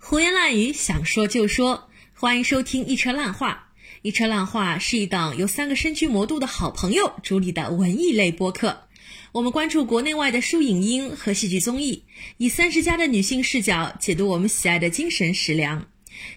[0.00, 3.72] 胡言乱语，想说就说，欢迎收听一车烂话。
[4.00, 8.84] 一车烂话是一档由三个身居魔都的好朋友主理的文艺类播客。
[9.32, 12.04] 我们关注国内外的书影音和戏剧综艺，
[12.38, 15.86] 以三十加的女性视角解读我们喜爱的精神食粮，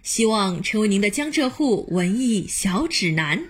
[0.04, 3.46] 希望成为您的江浙沪文艺小指南。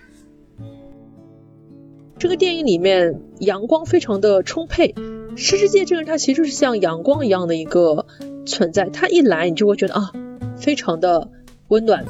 [2.22, 4.94] 这个电影里面阳光非常的充沛，
[5.34, 8.06] 施之介这个人他其实就是像阳光一样的一个
[8.46, 10.12] 存在，他一来你就会觉得啊，
[10.56, 11.28] 非常的
[11.66, 12.04] 温暖。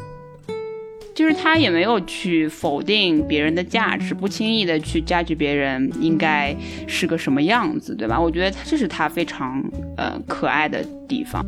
[1.15, 6.55] 就是他也没有去否定别人的价值，不轻易的去加剧别人应该
[6.87, 8.21] 是个什么样子，对吧？
[8.21, 9.65] 我觉得这是他非常
[9.97, 11.43] 呃可爱的地方。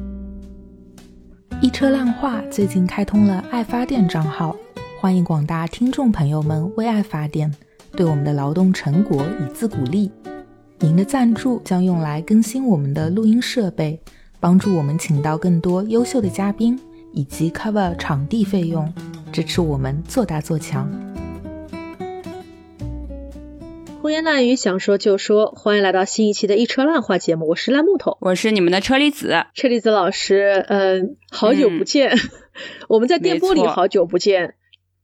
[1.60, 4.56] 一车烂画最近开通了爱发电账号，
[5.02, 7.52] 欢迎广大听众朋友们为爱发电，
[7.96, 10.10] 对我们的劳动成果以资鼓励。
[10.80, 13.98] 您的赞助将用来更新我们的录音设备，
[14.40, 16.78] 帮助我们请到更多优秀的嘉宾，
[17.12, 18.92] 以及 cover 场地费用。
[19.32, 20.88] 支持我们做大做强。
[24.00, 32.16] 胡言乱语，想说就说，欢迎来到新一期的一车烂话节目，我是烂木头，我是你们的车厘子，车厘子老师，嗯， 好久不见，
[32.88, 34.54] 我们在电波里好久不见，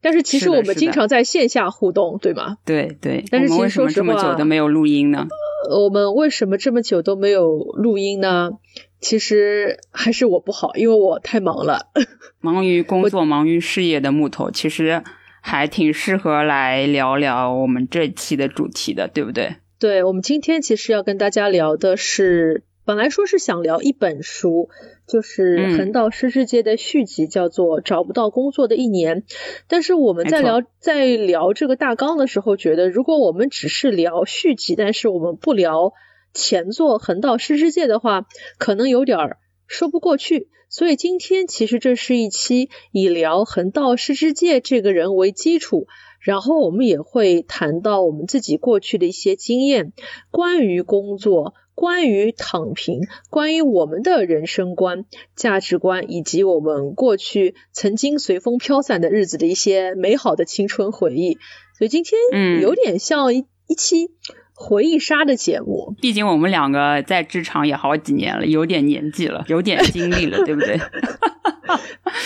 [0.01, 2.57] 但是其实我们经常在线下互动，对吗？
[2.65, 3.25] 对对。
[3.31, 5.27] 但是其实说实话，这么久都没有录音呢？
[5.71, 8.53] 我们为什么这么久都没有录音呢？
[9.01, 11.87] 其实还是我不好，因为我太忙了，
[12.41, 15.03] 忙于工作、忙于事业的木头，其实
[15.41, 19.57] 还挺适合来聊聊我们这期的主题的，对不对？
[19.79, 24.69] 对，我们今天其实要跟大家聊的是，本来说是想聊一本书，
[25.07, 29.23] 就是横道世之介的续集，叫做《找不到工作的一年》。
[29.69, 35.93] 但是我们在聊在聊这个大纲的时候，觉得如果我们只是聊续集，但是我们不聊。
[36.33, 39.19] 前作横道世之介的话，可能有点
[39.67, 45.89] 说不过去，所以今天其实这是一期以聊横道世之介这个人为基础，
[46.21, 49.93] 然后我们也会谈到我们自己过去的一些经验，
[50.31, 61.39] 关于工作，关于躺平，关于我们的人生观、价值观，以及我们过去曾经随风飘散的日子的一些美好的青春回忆。
[61.79, 64.11] 所以今天嗯，有点像一一期。
[64.63, 70.79] 回忆杀的节目，毕竟我们两个在职场也好几年了，有点年纪了，有点经历了，对不对？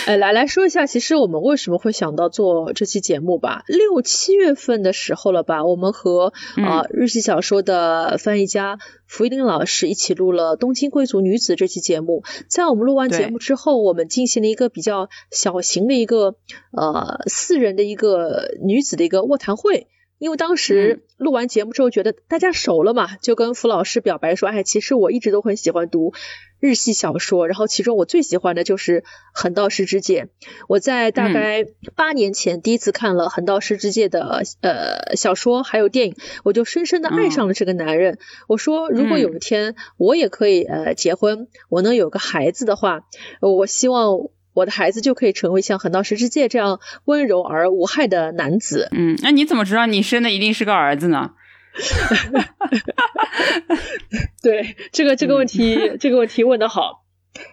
[0.05, 3.63] 哎， 来来说一下，其实我们为什么会想到做这期节目吧？
[3.67, 12.23] 六七月份的时候了吧，我们和啊日系小说的翻译家福一林老师一起录了《东京贵族女子》这期节目。
[12.47, 16.35] 在我们录完节目之后，我们进行了一个比较小型的一个
[16.71, 19.87] 呃四人的一个女子的一个卧谈会。
[20.17, 26.13] 因为当时录完节目之后，觉得大家熟了嘛，就跟福老师表白说：“哎，其实我一直都很喜欢读
[26.59, 29.03] 日系小说，然后其中我最喜欢的就是
[29.33, 30.29] 横道世之介。
[30.69, 31.65] 我在大概
[31.95, 38.17] 八年前第一次看了横道世之介的呃小说还有电影，我就深深的爱上了这个男人。
[38.47, 43.01] 我说，如果有一天我也可以呃结婚，我能有个孩子的话，
[43.41, 48.89] 我希望。”我的孩子就可以成为像横道世之介这样温柔而无害的男子。
[48.91, 51.33] 嗯，那你怎么知道你生的一定是个儿子呢？
[54.41, 57.03] 对，这个这个问题，这个问题问的好。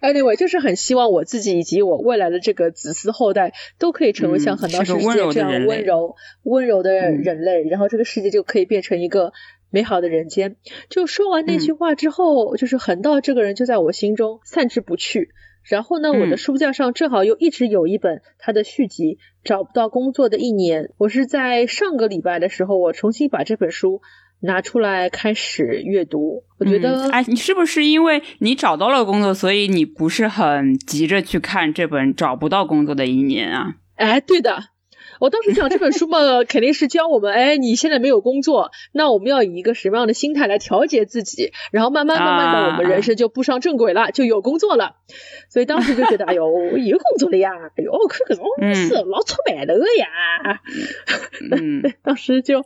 [0.01, 6.15] Anyway，就是很希望我自己以及我未来的这个子嗣后代都可以成为像横道世之介这样温柔
[6.45, 9.33] 温柔的人类，然后这个世界就可以变成一个
[9.71, 10.55] 美好的人间。
[10.89, 15.31] 就说完那句话之后，就是横道这个人就在我心中散之不去。
[15.65, 19.15] 然后呢，我的书架上正好又一直有一本他的续集
[19.45, 20.85] 《找不到工作的一年》。
[20.99, 24.03] 我是在上个礼拜的时候，我重新把这本书
[24.41, 26.43] 拿出来开始阅读。
[26.59, 33.77] 我觉得，哎，你是不是因为你找到了工作，所以你不是很急着去看这本《找不到工作的一年》啊？
[33.95, 34.72] 哎，对的。
[35.23, 44.97] 我当时想这本书嘛，肯定是教我们，哎，你现在没有工作，那我们要以一个什么样的心态来调节自己，然后慢慢慢慢的，我们人生就步上正轨了，就有工作了。
[45.49, 46.45] 所以当时就觉得，哎呦，
[46.77, 48.45] 有工作了呀，哎呦，可这种
[48.75, 50.61] 事老出馒头呀。
[51.57, 52.65] 嗯，当时就，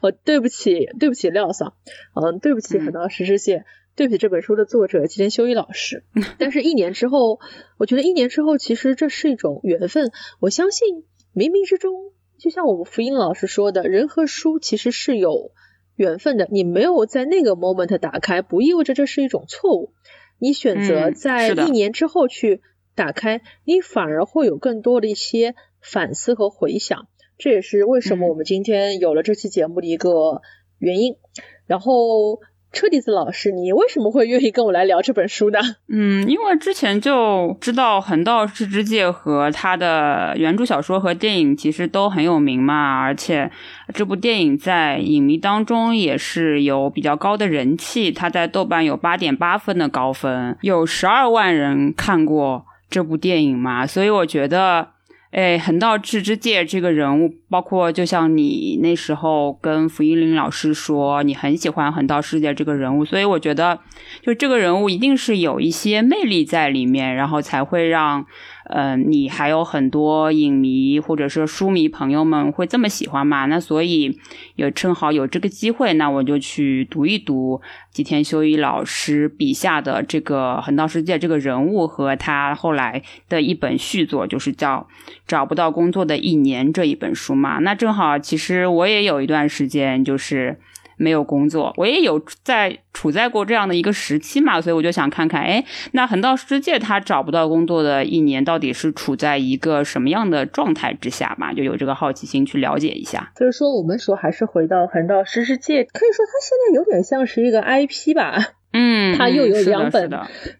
[0.00, 1.74] 我对不起，对不起廖桑，
[2.14, 3.66] 嗯，对不起很多实时线，
[3.96, 6.04] 对不起这本书的作者吉田修一老师。
[6.40, 7.38] 但是，一年之后，
[7.76, 10.10] 我觉得一年之后，其实这是一种缘分，
[10.40, 11.04] 我相信。
[11.38, 11.92] 冥冥之中，
[12.36, 15.52] 就像我们福音老师说的，人和书其实是有
[15.94, 16.48] 缘分的。
[16.50, 19.92] 你没有在那个 moment 打开，不意味着这是一种错误。
[20.40, 22.60] 你选择在一年之后去
[22.96, 27.06] 打开，你反而会有更多的一些反思和回想。
[27.38, 30.42] 这也是为什么我们今天有了这期节目的一个
[30.80, 31.18] 原因。
[31.66, 35.58] 然后车厘子老师，你为什么会愿意跟我来聊这本书呢？
[35.88, 43.50] 嗯，因为之前就知道横道世之介和他的原著小说和电影其实都很有名嘛，而且
[43.94, 54.88] 这部电影在影迷当中也是有比较高的人气，他在豆瓣有八点八分的高分，有十二万人看过这部电影嘛，所以我觉得。
[55.30, 63.80] 哎，横道志之介这个人物，包括就像你那时候跟福一林老师说，你很喜欢横道世界这个人物，所以我觉得，
[64.22, 68.26] 就这个人物一定是有一些魅力在里面，然后才会让。
[68.68, 73.46] 嗯，你还有很多影迷或者是书迷朋友们会这么喜欢嘛？
[73.46, 74.18] 那所以
[74.56, 77.60] 有正好有这个机会，那我就去读一读
[77.90, 84.86] 吉田修一老师笔下的这个横道世界这个人物和他后来的一本续作，就是叫
[85.26, 87.58] 《找不到工作的一年》这一本书嘛。
[87.60, 90.58] 那正好，其实我也有一段时间就是。
[90.98, 101.54] 没有工作，我也有在处在过这样的一个时期嘛，所以我就想看看，哎，那横道世界他找不到工作的一年，到底是处在一个什么样的状态之下嘛？
[101.54, 103.32] 就有这个好奇心去了解一下。
[103.36, 108.36] 所以说，我们说还是回到横道世界，可以说他现在有点像是一个 IP 吧。
[108.74, 110.10] 嗯，他又有两本，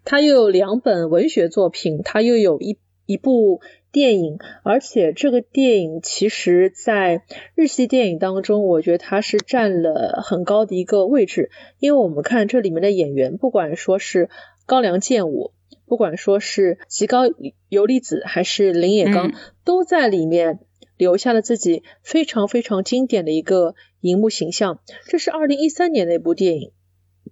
[0.04, 3.60] 他又有两本文学作品，他又有一一部。
[3.90, 7.22] 电影，而且这个电影其实，在
[7.54, 11.50] 日系电影当中，我觉得它是占了很高的一个位置。
[11.78, 14.28] 因为我们看这里面的演员，不管说是
[14.66, 15.52] 高良健吾，
[15.86, 17.22] 不管说是吉高
[17.68, 19.32] 由里子，还是林野刚，
[19.64, 20.60] 都在里面
[20.98, 24.80] 留下了自己非常非常经典的一个荧幕形象。
[25.06, 26.72] 这是二零一三年的一部电影。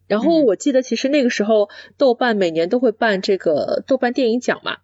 [0.09, 1.69] 然后我记得，其实那个时候
[1.99, 4.79] 豆瓣每年都会办这个豆瓣电影奖嘛。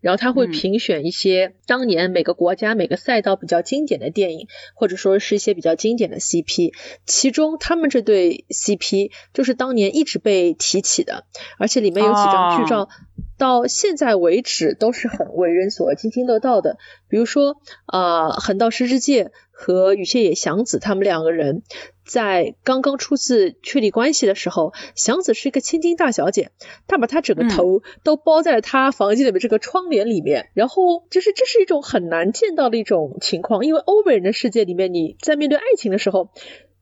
[0.00, 6.72] 然后他会评选一些当年每个国家每个赛道比较经典的电影，或者说是一些比较经典的 CP，
[7.06, 11.26] 其中他们这对 CP 就是当年一直被提起的，
[11.58, 12.88] 而且里面有几张剧照
[13.36, 16.78] 到现在为止都是很为人所津津乐道的，
[17.08, 21.62] 比如说啊横道世之介和羽谢野祥子他们两个人。
[22.06, 26.50] 在刚刚初次确立关系的时候，祥子是一个千金大小姐，
[26.86, 36.28] 她把她整个头都包在了她房间里面这个窗帘里面，然后就是这是一种很难见到的一种情况，因为欧美人的世界里面，你在面对爱情的时候，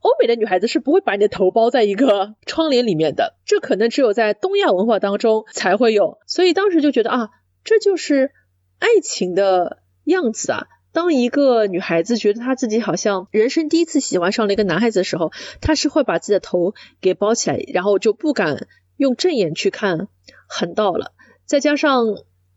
[0.03, 7.31] 欧美的女孩子是不会把你的头包在一个窗帘里面的，这可能只有在东亚文化当中才会有，所以当时就觉得啊，
[7.65, 8.33] 这就是
[8.81, 10.67] 爱情的样子啊。
[10.93, 18.67] 当一个女孩子觉得她自己好像人生第一次喜欢上了一个男孩子的时候，她是会把自己的头给包起来，然后就不敢
[18.97, 20.09] 用正眼去看
[20.49, 21.13] 横道了。
[21.47, 22.07] 再加上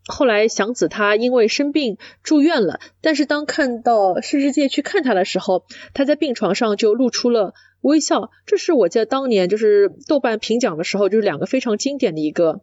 [0.07, 8.31] 后来祥子他因为生病住院了，但是当看到世世界去看他的时候，他在病床上就露出了微笑。
[8.45, 12.61] 这是我记得当年就是豆瓣评奖的时候，就是两个非常经典的一个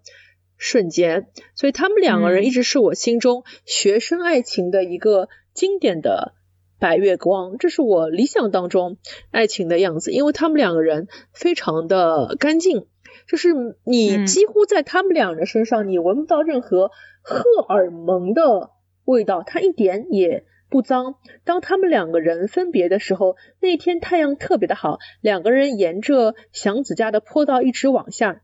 [0.57, 1.27] 瞬间。
[1.55, 5.29] 所以他们两个人一直是我心中学生爱情的一个。
[5.55, 6.33] 经典的
[6.79, 8.97] 白月光，这是我理想当中
[9.31, 12.87] 爱情的样子，因为他们两个人非常的干净，
[13.29, 13.49] 就是
[13.85, 16.91] 你几乎在他们两人身上，你闻不到任何
[17.23, 18.71] 荷尔蒙的
[19.05, 20.45] 味道，他一点也。
[20.73, 21.17] 不脏。
[21.45, 28.41] 当他们两个人分别的时候，那天太阳特别的好，两个人沿着祥子家的坡道一直往下。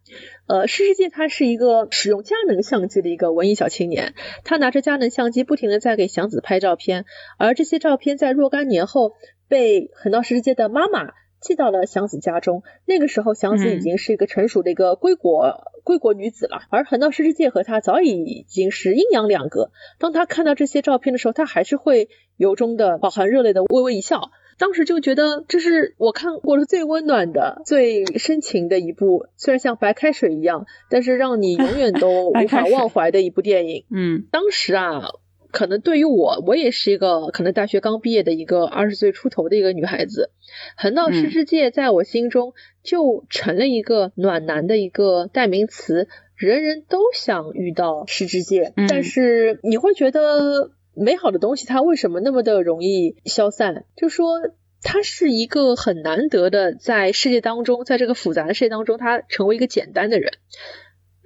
[0.46, 4.12] 呃，施世界他是一个使用佳能相机的一个文艺小青年，
[4.44, 7.06] 他拿着佳能相机不停的在给祥子拍照片，
[7.38, 9.14] 而这些照片在若干年后
[9.48, 11.14] 被横道世界的妈妈。
[11.40, 12.62] 寄到了祥子家中。
[12.84, 19.70] 那个时候，祥子已经是一个成熟的一个归国归国女子了，而横道世之介和她早已经是阴阳两隔。
[19.98, 24.30] 当他看到这些照片的时候，他还是会由衷的饱含热泪的微微一笑。
[24.58, 33.84] 当时就觉得这是我看过的最温暖的、最深情的一部，虽然像白开水一样，但是让你永远都 无法忘怀的一部电影。
[33.90, 35.02] 嗯，当时啊。
[35.50, 40.30] 可能对于我，我也是一个可能大学刚毕业的一个二十岁出头的一个女孩子，
[40.76, 42.52] 横道世之介在我心中
[42.82, 53.86] 就成了一个暖男的一个代名词，人人都想遇到世之介，但是你会觉得美好的东西它为什么那么的容易消散？
[53.96, 54.40] 就说
[54.82, 60.32] 他是一个很难得的在世界当中，在这个复杂的世界当中，他成为一个简单的人，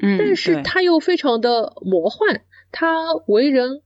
[0.00, 3.82] 嗯，但是他又非常的魔幻，他为人。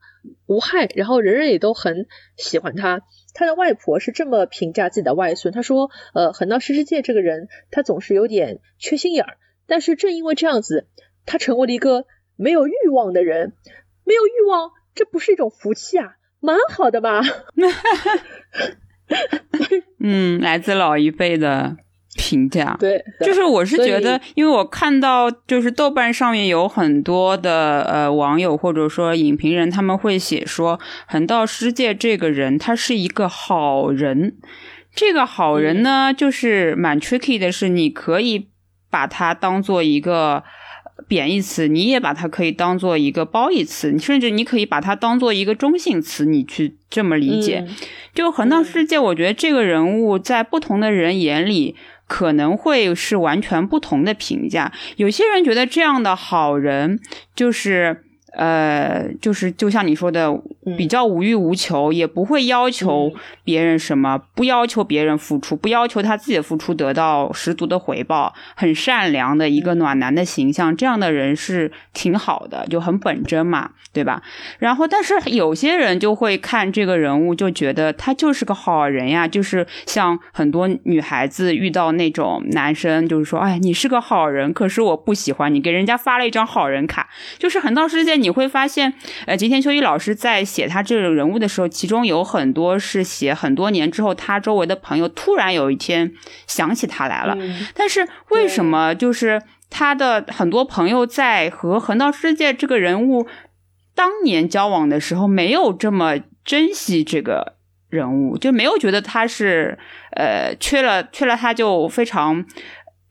[0.47, 2.07] 无害，然后人人也都很
[2.37, 3.03] 喜欢他。
[3.35, 9.37] 他的外婆是这么评价自己的外孙，他说：“呃，横道世之介这个人，他总是有点缺心眼儿。
[9.67, 10.87] 但是正因为这样子，
[11.27, 12.07] 他成为了一个
[12.37, 13.53] 没有欲望的人。
[14.05, 17.21] 没有欲望，这不是一种福气啊，蛮好的吧？”
[20.01, 21.77] 嗯，来自老一辈的
[22.17, 22.77] 评价。
[22.81, 34.37] 对，就是我是觉得，因为我看到就是豆瓣上面有很多的呃网友或者说影评人，他们会写说横道世界这个人他是一个好人。
[34.95, 38.49] 这个好人呢，就是蛮 tricky 的是，你可以
[38.91, 40.43] 把它当做一个
[41.07, 47.63] 贬义词，你也把它可以当做一个褒义词，你甚至你可以把它当做一个中性词，你去这么理解。
[47.69, 47.77] 嗯
[48.17, 54.73] 就横道世界，我觉得这个人物在不同的人眼里可能会是完全不同的评价。
[54.97, 57.01] 有些人觉得这样的好人
[57.35, 58.06] 就是。
[58.37, 60.31] 呃，就是就像你说的，
[60.77, 63.13] 比较无欲无求，也不会要求
[63.45, 74.23] 别人什么，不要求别人付出，不要求他自己的付出得到十足的回报，很善良的一个暖男的形象，这样的人是挺好的，就很本真嘛，对吧？
[74.59, 88.95] 然后，但是有些人就会看这个人物，就觉得他就是个好人呀，就是像很多女孩子遇到那种男生，就是说，哎，你是个好人，可是我不喜欢你，给人家发了一张好人卡，就是横道世界，你会发现，
[89.27, 96.13] 呃，吉田修一老师在写他这个人物的时候，其中有很多是写很多年之后，他周围的朋友突然有一天
[96.47, 103.27] 想起他来了，嗯但是为什么就是他的很多朋友在和横道世界这个人物
[103.95, 107.57] 当年交往的时候，没有这么珍惜这个
[107.89, 109.79] 人物，就没有觉得他是
[110.13, 112.45] 呃缺了缺了他就非常。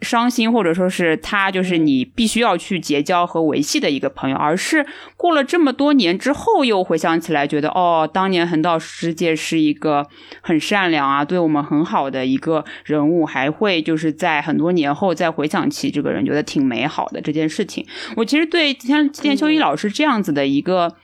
[0.05, 4.85] 伤心，或者说是他就是你必须要去结交和维系的一个朋友，而是
[5.17, 10.07] 过了这么多年之后，又回想起来，觉得哦，当年横道世界是一个
[10.41, 17.85] 很善良啊，对我们很好的一个人物，还会就是在很多年后再回想起这个人，觉得挺美好的这件事情。
[18.15, 20.95] 我其实对像吉田修一老师这样子的一个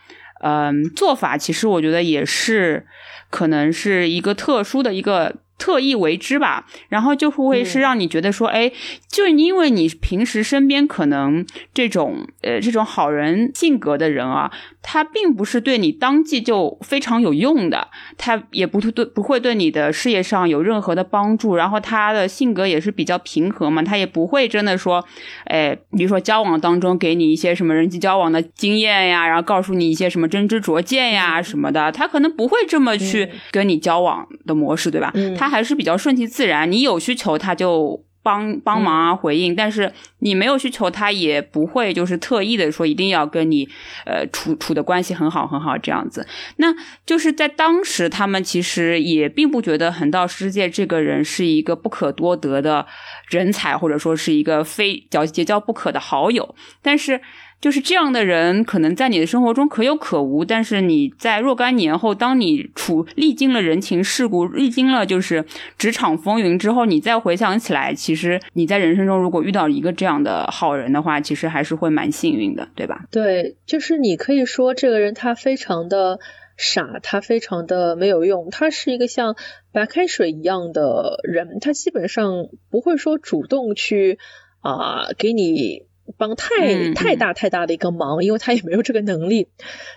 [0.44, 2.86] 嗯、做法，其实我觉得也是
[3.30, 5.41] 可能是一个特殊的一个。
[5.62, 8.72] 特意为之吧，然后就会是让你觉得说，哎，
[9.08, 14.52] 就因为你平时身边可能这种呃这种好人性格的人啊，
[14.82, 25.06] 他并不是对你当即就非常有用的，他也不对不会对你的事业上有任何的帮助，然后他的性格也是比较平和嘛，他也不会真的说，
[25.46, 35.12] 哎，比如说交往当中给你一些什么人际交往的经验呀，然后告诉你一些什么真知灼见呀什么的，他可能不会这么去跟你交往的模式，对吧？
[35.14, 35.36] 嗯。
[35.36, 43.68] 他还是比较顺其自然，你有需求他就帮帮忙啊回应，但是你没有需求，他也不会就是特意的说一定要跟你
[44.06, 46.28] 呃处处的关系很好很好这样子。
[46.58, 46.74] 那
[47.06, 52.86] 就是在当时，他们其实也并不觉得横道世界这个人是一个不可多得的
[53.30, 57.22] 人才，或者说是一个非交结交不可的好友，但是。
[57.62, 65.46] 就是这样的人，可能在你的生活中可有可无，但是你在若干年后，当你处历经了人情世故，历经了就是
[65.78, 73.06] 职场风云之后，你再回想起来，其实你在人生中如果遇到一个这样的好人的话，其实还是会蛮幸运的，对吧？
[73.12, 76.20] 对，就是你可以说这个人他非常的
[76.58, 79.36] 傻，他非常的没有用，他是一个像
[79.72, 84.18] 白开水一样的人，他基本上不会说主动去
[84.62, 85.86] 啊、给你
[86.18, 89.48] 帮太嗯太大太大的一个忙，因为他也没有这个能力，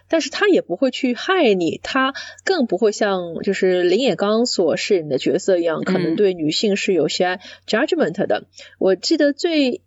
[0.09, 6.17] 但是他也不会去害你，他更不会像就是林野刚所饰演的角色一样，可能嗯。
[6.17, 8.47] 对女性是有些 judgment 的。
[8.79, 9.83] 我记得最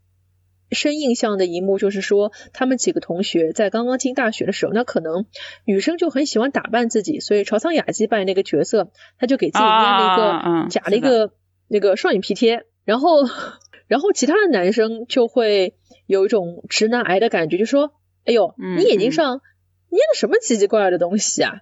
[0.71, 5.25] 深印象的一幕就是说，他们几个同学在刚刚进大学的时候，那可能
[5.63, 11.31] 女生就很喜欢打扮自己，所以朝仓雅纪扮演那个角色，他就给自己捏了一个假的一个
[11.69, 13.19] 那个双眼皮贴，然后
[13.87, 15.75] 然后其他的男生就会
[16.07, 17.91] 有一种直男癌的感觉，就说
[18.25, 19.41] ：“哎呦，嗯你眼睛上
[19.89, 21.61] 捏了什么奇奇怪怪的东西啊？”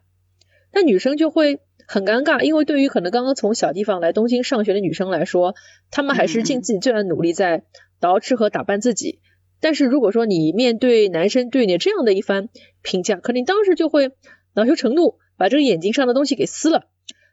[0.72, 5.56] 那女生就会很尴尬，因为对于可能刚刚从小地方来东京上学的女生来说，
[5.92, 7.66] 她们还是尽自己最大的努力在
[8.00, 9.20] 捯饬和打扮自己。
[9.62, 12.50] 但是如果说你面对男生对你这样的一番
[12.82, 14.12] 评价，可能你当时就会
[14.54, 16.88] 恼羞成怒，把这个眼睛上的东西给撕了。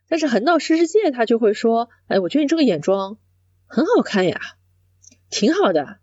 [0.08, 3.18] 但是横道世世界他就会说：“哎，我觉得你这个眼妆
[3.66, 4.40] 很好看呀，
[5.30, 5.96] 挺好的。”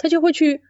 [0.00, 0.62] 他就会去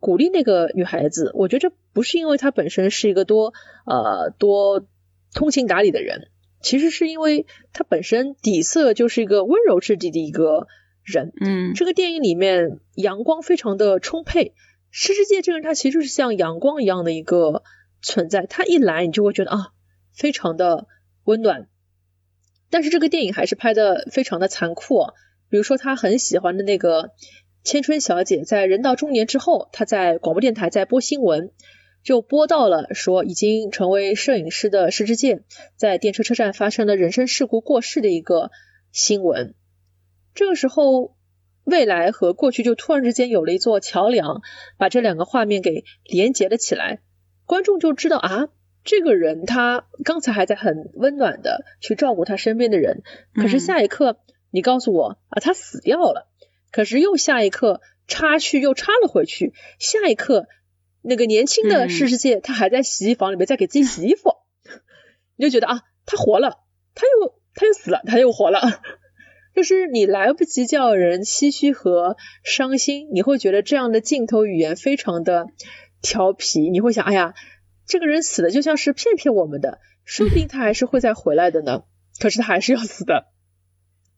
[0.00, 1.30] 鼓励那个女孩子。
[1.34, 3.52] 我觉得这不是因为他本身是一个多
[3.84, 4.86] 呃多
[5.34, 6.30] 通情达理的人，
[6.62, 10.66] 其实是因为他本身底色就是一个温柔质地的一个
[11.04, 11.32] 人。
[11.38, 14.54] 嗯这个电影里面阳光非常的充沛，
[14.90, 17.62] 施世界这个人他其实是像阳光一样的一个
[18.00, 19.72] 存在，他一来你就会觉得啊，
[20.14, 20.86] 非常的
[21.24, 21.68] 温暖。
[22.70, 25.14] 但是这个电影还是拍的非常的残酷、啊，
[25.50, 27.12] 比如说他很喜欢的那个
[27.68, 31.50] 千春小姐，在人到中年之后，她在广播电台在播新闻，
[32.02, 35.42] 就播到了说已经成为摄影师的石之介
[35.76, 38.50] 在电车车站发生了人身事故过世的一个
[38.90, 39.54] 新闻。
[40.34, 41.14] 这个时候，
[41.64, 44.40] 未来和过去就突然之间有了一座桥梁，
[44.78, 47.02] 把这两个画面给连接了起来，
[47.44, 48.48] 观众就知道啊，
[48.82, 53.02] 这个人他刚才还在很温暖的去照顾他身边的人，
[53.34, 54.20] 可是下一刻
[54.50, 56.30] 你告诉我啊，他死掉了，
[56.70, 60.46] 可是又下一刻插去又插了回去，下一刻
[61.02, 64.34] 那个年轻的世世界他还在洗衣房里面在给自己洗衣服，
[65.36, 66.58] 你就觉得啊，他活了，
[66.94, 68.60] 他又他又死了，他又活了。
[69.54, 75.46] 就是你来不及叫人唏嘘和伤心，你会觉得这样的镜头语言非常的
[76.00, 77.34] 调皮，你会想，哎呀，
[77.84, 81.82] 这个人死的就像是骗骗我们的，说不定他还是会再回来的呢。
[82.20, 83.26] 可是他还是要死的，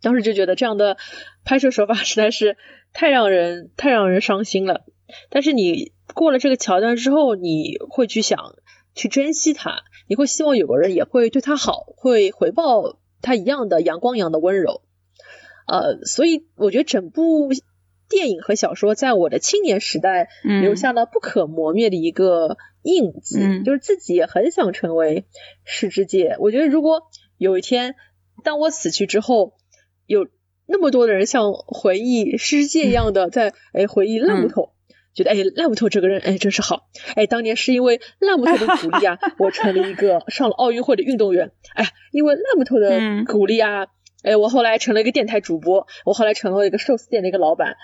[0.02, 0.96] 当时就觉得这样的
[1.44, 2.56] 拍摄手法实在是
[2.92, 4.84] 太让人太让人伤心了。
[5.28, 8.54] 但是你过了这个桥段之后，你会去想
[8.94, 14.82] 去珍惜他，你会希望有个人也会对他好，会回报他一样的阳光一样的温柔。
[15.66, 17.50] 呃，所以我觉得整部
[18.08, 25.26] 电影和小说在我的青年时代留下了不可磨灭的一个印记，就是自己也很想成为
[25.64, 26.36] 世之介。
[26.40, 27.02] 我觉得如果
[27.36, 27.94] 有一天
[28.42, 29.54] 当我死去之后，
[30.10, 30.26] 有
[30.66, 34.72] 那么多的人像回忆世界一样的在哎回忆烂木头，
[35.14, 43.86] 觉得哎烂木头这个人哎真是好，哎当年是因为烂木头的鼓励啊， 我成了一个上了奥运会的运动员，哎因为烂木头的鼓励啊。
[44.22, 47.76] 哎，我后来成了一个电台主播，我后来成了一个寿司店的一个老板，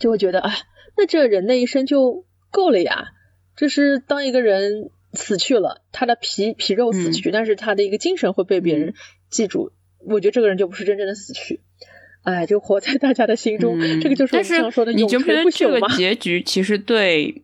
[0.00, 0.52] 就会觉得，哎，
[0.96, 3.10] 那这人的一生就够了呀。
[3.56, 8.94] 就是当一个人死去了，他的皮皮肉死去，但是他的一个精神会被别人
[9.30, 9.70] 记住。
[10.10, 11.60] 我觉得这个人就不是真正的死去，
[12.22, 13.78] 哎，就活在大家的心中。
[14.00, 15.88] 这个就是我常说的永垂不朽吗？
[15.88, 17.42] 这个结局其实对，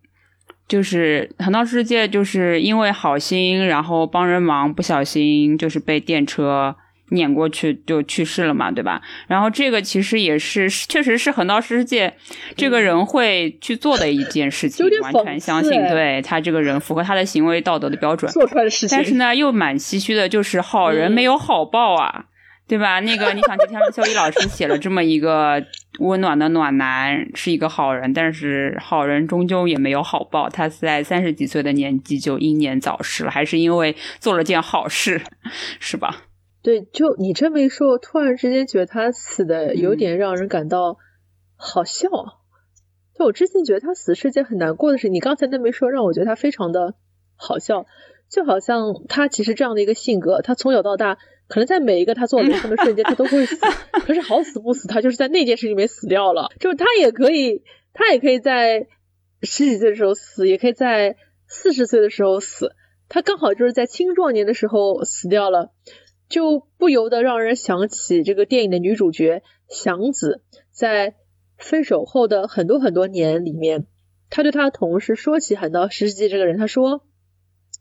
[0.67, 6.77] 就是横道世界就是因为好心，然后帮人忙，不小心就是被电车。
[7.11, 9.01] 碾过去就去世了嘛，对吧？
[9.29, 12.15] 然后这个其实也是，确实是横道世界
[12.57, 18.97] 这个人会去做的一件事情，完全相信对他这个人符合他的行为道德的标准做出来的事情。
[18.97, 22.25] 但是呢，又蛮唏嘘的，就是好人没有好报啊，
[22.67, 23.01] 对吧？
[23.01, 25.63] 那个你想，就像肖一老师写了这么一个
[25.99, 35.21] 温暖的暖男，是一个好人，但是好人终究也没有好报，他在三十几岁的年纪就英年早逝了，还是因为做了件好事，
[35.79, 36.23] 是吧？
[36.63, 40.97] 对，就你这么一说，我突然之间觉得他死的有点让人感到
[41.57, 42.09] 好笑。
[43.17, 46.95] 就我之前觉得他死是件很难过的事，你刚才那么一说，让我觉得他非常的
[47.37, 47.85] 好笑。
[48.31, 53.57] 就好像他其实这样的一个性格，他从小到大，可能在每一个他做人生的瞬间，他都会死。
[54.07, 56.51] 可是好死不死，他就是在那件事里面死掉了。
[56.59, 58.89] 就是他也可以，他也可以在
[59.43, 62.75] 十几岁的时候死，也可以在四十岁的时候死。
[63.09, 65.73] 他刚好就是在青壮年的时候死掉了。
[66.27, 71.15] 就不由得让人想起这个电影的女主角祥子，在
[71.59, 73.87] 分手后的很多很多年里面，
[74.31, 77.05] 他对他的同事说起很到石纪这个人，他说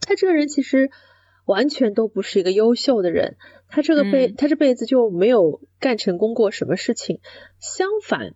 [0.02, 0.92] 他这个人其实
[1.46, 7.20] 完全都不是一个优秀的人，他这个辈他这辈子就没有干成功过什么事情，
[7.60, 8.36] 相反。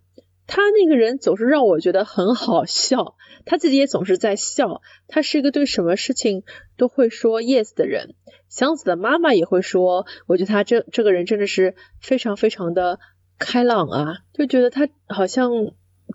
[0.49, 3.15] 他那个人总是让我觉得很好笑，
[3.45, 4.81] 他自己也总是在笑。
[5.09, 6.43] 他是一个对什么事情
[6.77, 8.15] 都会说 yes 的人。
[8.47, 12.97] 祥子的妈妈也会说，我觉得他这这个人真的是非常非常的
[13.37, 15.51] 开朗啊，就觉得他好像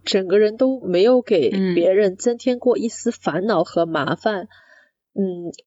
[0.02, 4.44] 整个人都没有给别人增添过一丝烦恼和麻烦。
[4.44, 4.48] 嗯，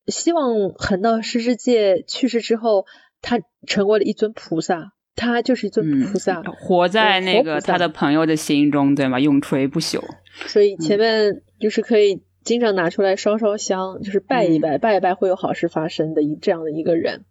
[0.07, 2.85] 希望横道世之介去世之后，
[3.21, 4.93] 他成为了一尊菩萨。
[5.17, 9.17] 他就是一尊菩萨，活在那个他的朋友的心中，对吗？
[9.17, 10.03] 永垂不朽。
[10.45, 17.23] 所以前面就是可以经常拿出来烧烧香，就是拜一拜，拜一拜会有好事发生的一这样的一个人。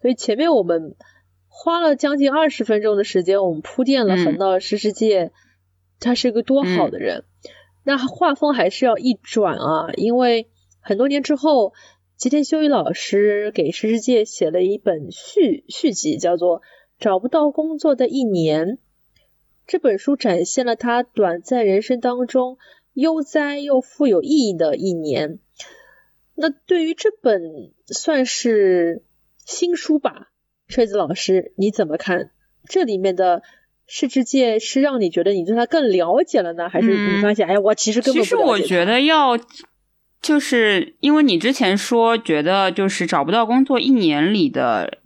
[0.00, 0.94] 所以前面我们
[1.48, 5.32] 花了将近二十分钟的时间，我们铺垫了横道世世界，
[5.98, 7.24] 他是一个多好的人。
[7.82, 10.48] 那画风还是要一转啊，因为
[10.84, 11.72] 很多年之后，
[12.16, 16.62] 吉田修一老师给世世界写了一本续续集，叫做。
[17.00, 18.78] 找不到工作的一年，
[19.66, 22.56] 这本书展现了他短暂人生当中
[22.92, 25.40] 悠哉又富有意义的一年。
[26.36, 29.02] 那对于这本算是
[29.44, 30.30] 新书吧，
[30.68, 32.30] 车子老师你怎么看？
[32.68, 33.42] 这里面的
[33.86, 39.36] 世之界是让你觉得你对他更了解了呢，还是你发现哎呀，我其实根本不其实我觉得要，
[40.24, 44.98] 就是因为你之前说觉得就是找不到工作一年里的。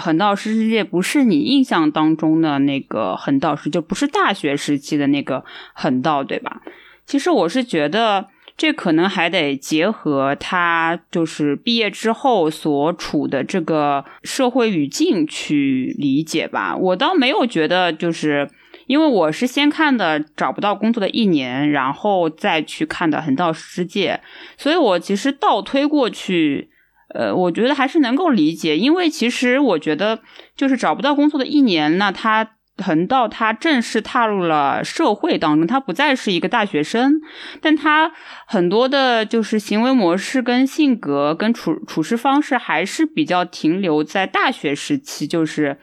[0.00, 6.62] 横道师世界不是你印象当中的那个横道师，就不是大学时期的那个横道，对吧？
[7.04, 16.76] 其实我是觉得这可能还得结合他就是毕业之后所处的这个社会语境去理解吧。
[16.76, 18.48] 我倒没有觉得就是
[18.88, 24.20] 因为我是先看的找不到工作的一年，然后再去看的横道世界，
[24.56, 26.70] 所以我其实倒推过去，
[27.14, 30.18] 呃，我觉得还是能够理解，因为其实我觉得
[30.56, 32.54] 就是找不到工作的一年，那他。
[32.80, 37.20] 横道他正式踏入了社会当中，他不再是一个大学生，
[37.60, 38.12] 但他
[38.46, 45.76] 很多的就是行为模式、跟性格、跟处处事方式还是比较停留在大学时期，就是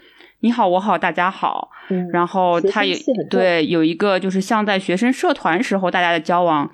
[0.45, 1.71] 你好我好大家好，
[2.13, 2.95] 然后他也
[3.31, 6.69] 对有一个就是像在学生社团时候大家的交往，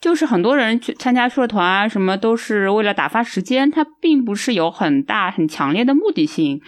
[0.00, 6.62] 就是很多人去参加社团啊什么都是为了打发时间，他并不是有很大很强烈的目的性。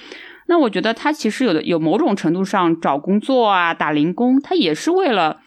[0.47, 5.41] 那我觉得他其实有的有某种程度上找工作啊打零工，他也是为了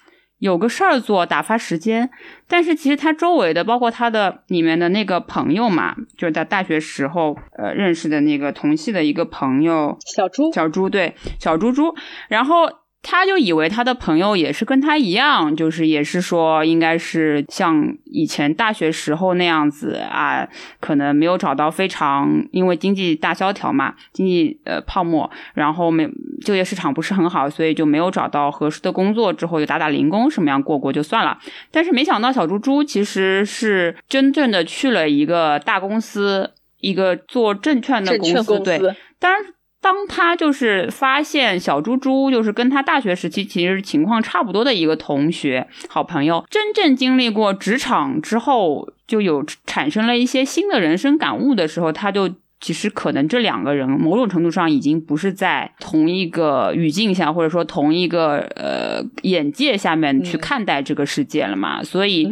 [0.46, 2.10] 有个事儿做打发时间。
[2.48, 11.96] 但是其实他周围的，包括他的里面的那个朋友嘛，就是在大学时候呃认识的那个同系的一个朋友小猪，小猪对小猪猪，
[12.30, 12.85] 然后。
[13.08, 20.48] 他就以为他的朋友也是跟他一样，就是也是说应该是像以前大学时候那样子啊，
[20.80, 26.10] 可能没有找到非常因为经济大萧条嘛，经济呃泡沫，然后没
[26.44, 31.38] 就业市场不是很好，所以就没有找到合适的工作，之后就打打零工什么样过过就算了。
[31.70, 39.55] 但是没想到小猪猪其实是真正的去了一个大公司，一个做证券的公司，对，当然。
[39.86, 52.28] 当他就是发现小猪猪就是跟他大学时期其实情况差不多的一个同学好朋友，真正经历过职场之后，就有产生了一些新的人生感悟的时候，他就
[52.60, 62.28] 其实可能这两个人某种程度上已经不是在同一个语境下，或者说同一个呃眼界下面去看待这个世界了嘛，所以。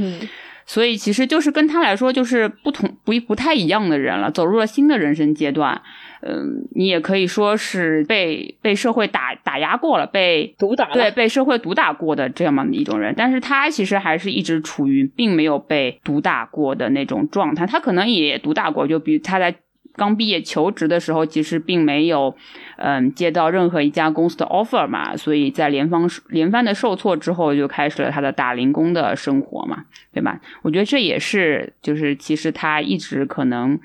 [0.65, 5.81] 所以其实就是跟他来说就是不同不不太一样的人了，走入了新的人生阶段。
[6.25, 13.13] 嗯，你也可以说是被被社会打打压过了，被毒打对被社会毒打过的这样的一种人。
[13.17, 17.65] 但是他其实还是一直处于并没有被毒打过的那种状态。
[17.65, 19.55] 他可能也毒打过，就比如他在。
[19.95, 22.35] 刚毕业求职的时候，其实并没有，
[22.77, 30.41] 嗯，接到任何一家公司的 offer 嘛，所以在连方连番的受挫之后，就开始了他的打零工的生活嘛，对吧？
[30.63, 33.79] 我觉得这也是，就是其实他一直可能。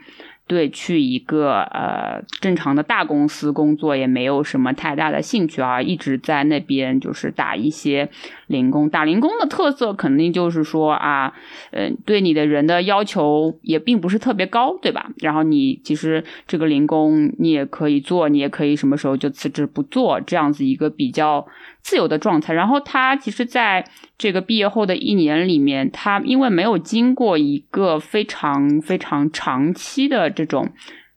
[0.49, 8.09] 对，去一个呃正常的大公司工作也没有什么太大的兴趣啊，一直在那边就是打一些
[8.47, 8.89] 零工。
[8.89, 11.35] 打零工的特色肯定就是说啊，
[11.73, 15.11] 嗯，对你的人的要求也并不是特别高，对吧？
[15.19, 21.47] 然后你其实这个零工你也可以做，你也可以什么时候就辞职不做，这样子一个比较。
[21.89, 23.83] 自由的状态，然后他其实在
[24.19, 30.69] 这个毕业后的一年里面，他因为没有经过一个非常非常长期的这种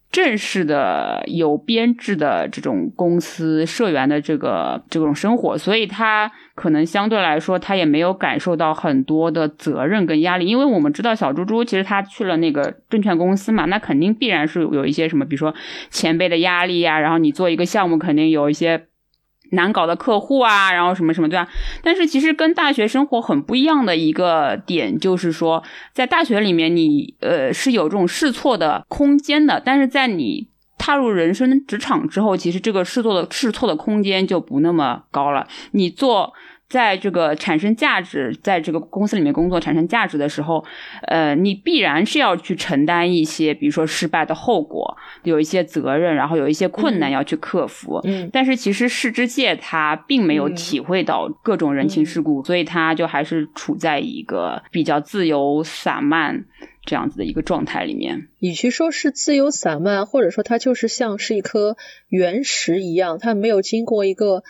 [0.09, 10.45] 正式的有编制的这种公司社员的这个这种生活，所以他可能相对来说他也没有感受到很多的责任跟压力。
[10.45, 15.53] 因为我们知道小猪猪其实他去了那个证券公司嘛，那肯定必然是有一些什么，比如说
[15.89, 18.87] 前辈的压力呀，然后你做一个项目肯定有一些。
[19.51, 21.47] 难搞的客户啊，然后什么什么对吧？
[21.81, 35.47] 但是其实跟大学生活很不一样的一个点，就是说在大学里面，你呃是有这种试错的空间的，但是在你踏入人生职场之后，其实这个试错的试错的空间就不那么高了。
[35.71, 36.33] 你做。
[36.71, 40.63] 在这个产生价值，在这个公司里面工作产生价值的时候，
[41.01, 47.99] 呃，你必然是要去承担一些，比如说失败的后果，有一些责任，然后有一些困难要去克服。
[48.05, 56.45] 嗯，但是其实世之介他并没有体会到各种人情世故，所以他就还是处在一个比较自由散漫
[56.85, 58.29] 这样子的一个状态里面。
[58.39, 61.75] 与其说是自由散漫，或者说他就是像是一颗
[62.07, 64.43] 原石一样，他没有经过一个。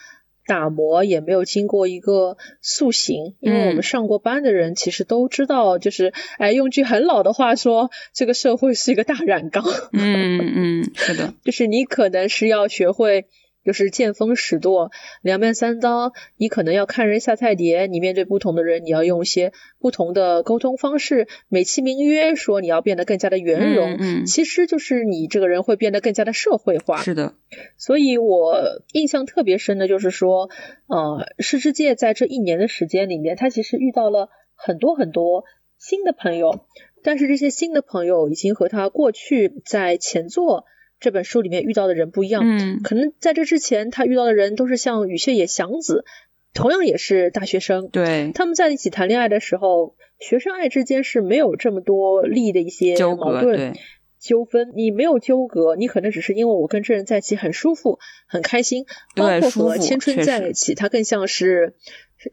[0.52, 9.64] 打磨也没有经过一个塑形，因为我们上过班的人其实都知道，就是哎，用句很老的话说，这个社会是一个大染缸。
[9.94, 13.28] 嗯嗯，是的， 就是你可能是要学会。
[13.64, 16.14] 就是见风使舵，两面三刀。
[16.38, 26.98] 你可能要看人下菜碟，你面对不同的人，你要用一些不同的沟通方式，美其名曰说你要变得更加的圆融，嗯，其实就是你这个人会变得更加的社会化。
[27.04, 27.36] 是的，
[27.78, 30.50] 所以我印象特别深的就是说，
[30.88, 35.44] 呃，世之介在这一年的时间里面，他其实遇到了很多很多
[35.78, 36.66] 新的朋友，
[37.04, 40.66] 但是这些新的朋友已经和他过去在前座。
[41.02, 46.06] 这本书里面遇到的人不一样，嗯，可能在这之前他遇到的人都是像雨穴野祥子，
[46.54, 53.74] 同样也是大学生，对，他们在一起谈恋爱的时候，学生爱之间是没有这么多利益的一些矛盾，
[54.20, 58.86] 纠纷，你没有纠葛，你可能只是因为我跟这人在一起很舒服、很开心，
[59.16, 61.74] 包括和千春在一起，他更像是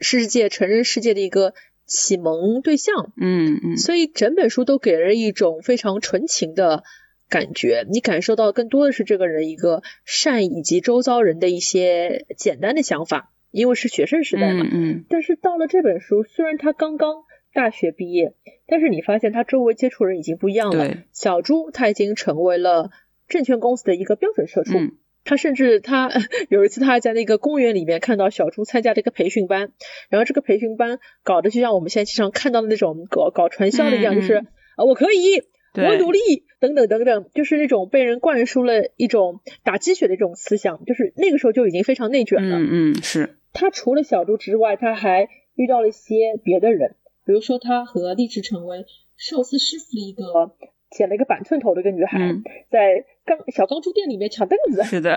[0.01, 1.55] 世界成人世界的一个
[1.87, 3.13] 启蒙对象。
[3.17, 6.83] 嗯嗯，所以整本书都给人一种非常纯情的
[7.29, 14.65] 感觉，你感受到更多的是这个人一个善以及周遭人的一些简单的想法，因为是学生时代嘛。
[14.65, 15.05] 嗯嗯。
[15.09, 17.25] 但是到了这本书，虽然他刚刚。
[17.55, 18.35] 大学毕业，
[18.69, 20.95] 但是你发现他周围接触人已经不一样了。
[21.13, 22.91] 小朱他已经成为了
[23.27, 24.79] 证券公司的一个标准社畜。
[25.25, 26.11] 他甚至他
[26.51, 29.73] 有一次他还在那个公园里面看到小朱参加了一个培训班，
[30.11, 34.35] 然后这个培训班搞得就像我们现在经常看到的那种搞搞传销的一样，就是
[34.77, 35.43] 啊我可以，
[35.75, 36.21] 我努力
[36.61, 42.59] 等等等等，就是那种被人灌输了一种打鸡血的这种思想，就是那个时候就已经非常内卷了。
[42.59, 43.37] 嗯嗯，是。
[43.53, 46.97] 他除了小猪之外，他还遇到了一些别的人。
[47.25, 50.55] 比如说，他和立志成为寿司师傅的一个
[50.91, 52.19] 剪了一个板寸头的一个女孩，
[52.71, 54.83] 在钢小钢珠店里面抢凳子。
[54.85, 55.17] 是的，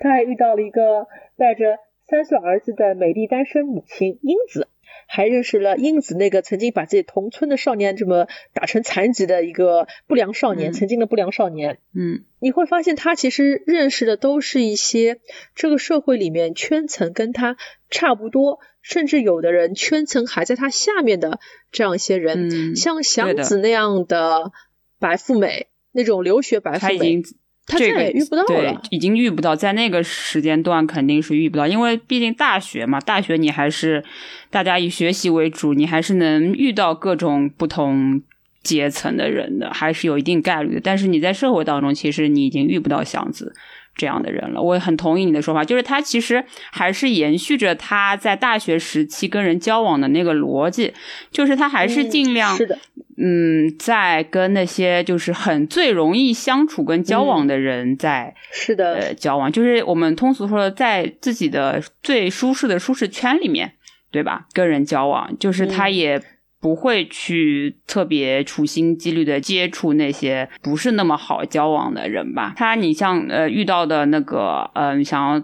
[0.00, 1.06] 他还遇到了一个
[1.36, 4.68] 带着三岁儿子的美丽单身母亲英子，
[5.12, 11.78] 还认识了英子那个曾经把自己同村的少年这么打成残疾的一个不良少年，曾经的不良少年。
[11.92, 15.18] 嗯，你会发现他其实认识的都是一些
[15.56, 17.56] 这个社会里面圈层跟他
[17.90, 18.60] 差不多。
[18.82, 21.38] 甚至有的人圈层还在他下面的
[21.70, 24.52] 这样一些人，嗯像祥子那样的
[24.98, 27.28] 白富美，那种留学白富美，他
[27.78, 34.04] 再也遇不到了，已经遇不到，在那个时间段肯定是遇不到，因为毕竟大学嘛，大学你还是
[34.50, 38.20] 大家以学习为主，你还是能遇到各种不同
[38.62, 40.80] 阶层的人的，还是有一定概率的。
[40.82, 43.54] 但是你在社会当中，其实你已经遇不到祥子。
[44.00, 50.94] 这样的人了，我也很同意你的说法，就是他其实还是延续着他在大学时期跟人交往的那个逻辑，
[51.30, 52.78] 就是他还是尽量，是的，
[53.18, 63.74] 嗯，在跟那些就是很最容易相处跟交往的人在，是的，呃，交往，就是我们通俗说的，在自己的最舒适的舒适圈里面，
[64.10, 64.46] 对吧？
[64.54, 66.22] 跟人交往，就是他也。
[66.60, 72.52] 不会去特别处心积虑的接触那些不是那么好交往的人吧？
[72.56, 75.42] 他，你像呃遇到的那个，嗯，想要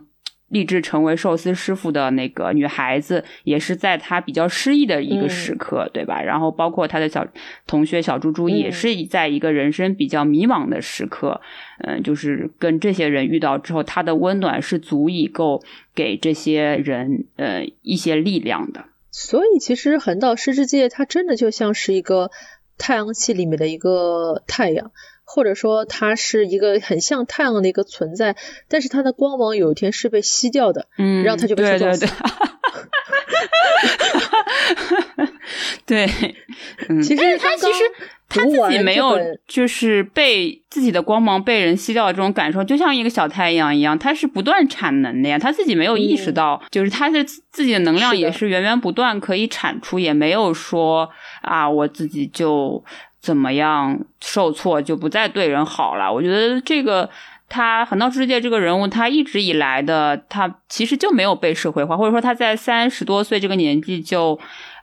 [0.51, 6.23] 立志成为寿司师傅的那个女孩子，也是在他比较失意的一个时刻，对吧？
[6.23, 7.27] 然后包括他的小
[7.67, 11.41] 同学小猪猪，也是在一个人生比较迷茫的时刻，
[11.79, 15.61] 嗯，就是跟这些人遇到之后，他的温暖是足以够
[15.95, 18.85] 给这些人呃一些力量的。
[19.19, 22.31] 所以，其实横道世之介它真的就像是一个
[22.77, 24.93] 太阳系里面的一个太阳，
[25.25, 28.37] 或者说它是一个很像太阳的一个存在，
[28.69, 32.09] 但是它的光芒有一天是被吸掉的，嗯，然后它就被对对对，
[35.87, 36.07] 对，
[37.03, 37.79] 其实他其实。
[38.29, 45.39] 他自己没有，就是被自己的光芒被人吸掉的这种感受，就像一个小太阳一样，他是不断产能的呀。
[45.39, 51.09] 他自己没有意识到，就是他的自己的能量也是源源不断可以产出，也没有说
[51.43, 52.85] 啊，我自己就
[53.21, 56.13] 怎么样受挫就不再对人好了。
[56.13, 57.09] 我觉得这个
[57.49, 64.39] 他横道世界这个人物，他一直以来的他其实就没有被社会化，或者说他在三十多岁这个年纪就。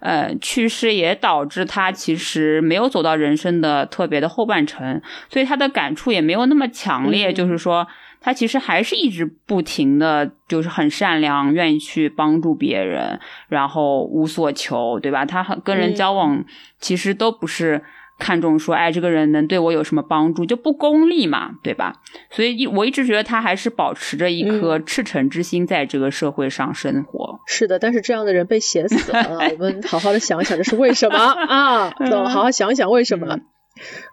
[0.05, 7.31] 呃，去世也导致他其实没有走到人生的特别的后半程，所以他的感触也没有那么强烈。
[7.31, 7.87] 就是说，
[8.19, 15.25] 他其实还是一直不停的就是很善良，愿意去帮助别人，然后无所求，对吧？
[15.25, 16.43] 他跟人交往
[16.81, 17.81] 其实都不是。
[18.23, 22.01] 看重说，哎，这个人能对我有什么帮助，就不功利嘛，对吧？
[22.31, 27.41] 所以，一我一直觉得他还是保持着一颗赤诚之心，在这个社会上生活。
[27.47, 31.91] 是的，但是这样的人被写死了， 我们好好的想一想，这是为什么啊？
[32.09, 33.39] 走，好好想一想为什么。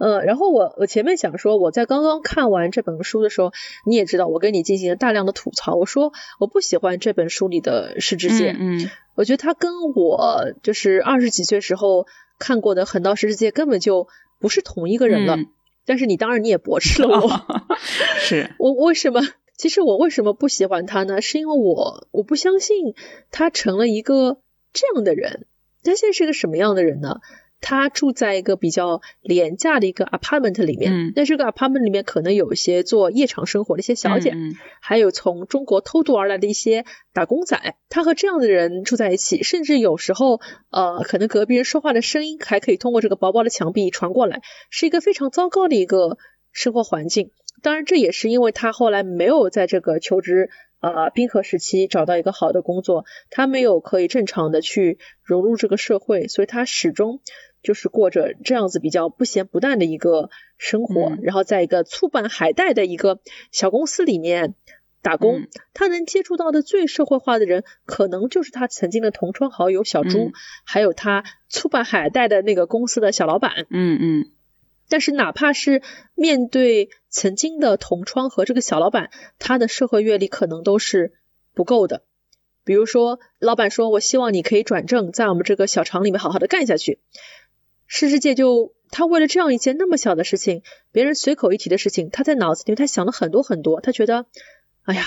[0.01, 3.53] 嗯，然后我我前面想说，我在刚刚看完这本书的时候，
[3.87, 12.09] 你也知道，我跟你进行了大量的吐槽，我说我不喜欢这本书里的世之介，嗯，我觉得他跟我就是二十几岁时候。
[12.41, 14.09] 看过的《横道世界》根本就
[14.41, 15.37] 不是同一个人了，
[15.87, 17.47] 但是你当然你也驳斥了我，
[18.19, 19.21] 是 我为什么？
[19.57, 21.21] 其实我为什么不喜欢他呢？
[21.23, 22.95] 是因为我我不相信
[23.31, 24.39] 他成了一个
[24.73, 25.47] 这样的人，
[25.85, 27.21] 他现在是个什么样的人呢？
[27.61, 34.35] 他住在一个比较廉价的一个 apartment 里面，那这个 apartment 里面可能有一些做夜场生活的一些小姐，
[34.81, 37.77] 还有从中国偷渡而来的一些打工仔。
[37.89, 46.19] 他和这样的人住在一起，甚至有时候，呃，可能隔壁人说话的声音还可以通过这个薄薄的墙壁传过来，是一个非常糟糕的一个
[46.53, 47.31] 生活环境。
[47.63, 50.49] 当然，这也是因为他后来没有在这个求职。
[50.83, 57.21] 呃，冰河时期找到一个好的工作，他没有可以正常的去融入这个社会，所以他始终
[57.63, 63.21] 就是过着这样子比较不咸不淡的一个生活，嗯然后在一个粗办海带的一个
[63.53, 64.55] 小公司里面
[65.03, 70.33] 打工，嗯他能接触到的最社会化的人，可能就是他曾经的同窗好友小朱，嗯
[70.65, 73.67] 还有他粗办海带的那个公司的小老板。
[73.71, 74.33] 嗯嗯
[74.89, 75.83] 但是哪怕是
[76.17, 81.13] 面对曾经的同窗和这个小老板，他的社会阅历可能都是
[81.55, 82.03] 不够的。
[82.65, 86.99] 比如说，老板说：“我希望你可以转正，在我们这个小厂里面好好的干下去。”
[87.93, 94.27] 世世界就他为了这样一件那么小的事情，别人随口一提的事情，他在脑子里面他想了很多很多，他觉得，
[94.85, 95.03] 哎呀，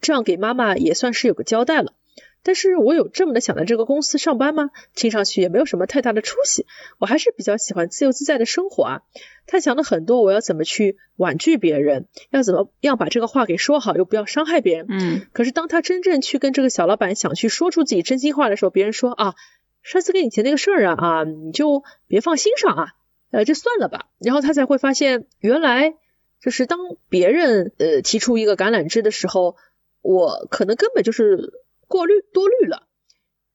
[0.00, 1.94] 这样给妈妈也算是有个交代了。
[2.42, 4.70] 但是我有这么的想在这个公司上班吗？
[4.96, 6.66] 听上去也没有什么太大的出息。
[6.98, 9.02] 我还是比较喜欢自由自在的生活啊。
[9.46, 14.86] 他想了很多，我要怎么去婉拒别人，要怎么样把这个话给说好，又不要伤害别人。
[14.88, 19.34] 嗯可是当他真正去跟这个小老板想去说出自己真心话的时候，别人说啊，
[19.82, 22.86] 上次跟你提那个事儿啊啊，你就别放心上啊，
[23.30, 24.06] 呃，这算了吧。
[24.18, 25.94] 然后他才会发现，原来
[26.40, 29.56] 就是当别人呃提出一个橄榄枝的时候，
[30.02, 31.52] 我可能根本就是
[31.88, 32.86] 过滤多虑了。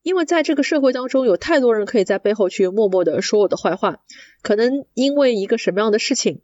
[0.01, 4.01] 因为在这个社会当中，有太多人可以在背后去默默的说我的坏话，
[4.43, 6.41] 可能因为一个什么样的事情，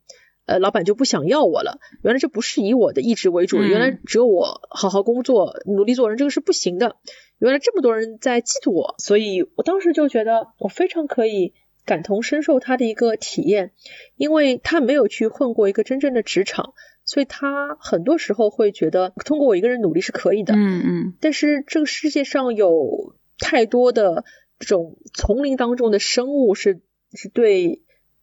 [0.52, 1.80] 呃，老板就不想要我了。
[2.04, 6.98] 原来这不是以我的意志为主，嗯原来只有我好好工作、努力做人，这个是不行的。
[7.40, 11.54] 原来这么多人在嫉妒我，所以我当时就觉得我非常可以
[11.86, 13.72] 感同身受他的一个体验，
[14.18, 16.74] 因为他没有去混过一个真正的职场，
[17.06, 20.54] 所以他很多时候会觉得通过我一个人努力是可以的。
[20.54, 24.24] 嗯嗯但是这个世界上有太多的
[24.60, 26.82] 这种丛林当中的生物是
[27.14, 27.82] 是对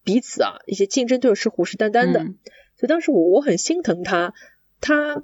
[0.09, 2.38] 彼此啊一些竞争对手是虎视眈眈的，嗯。
[2.79, 4.33] 所以当时我我很心疼他，
[4.81, 5.23] 他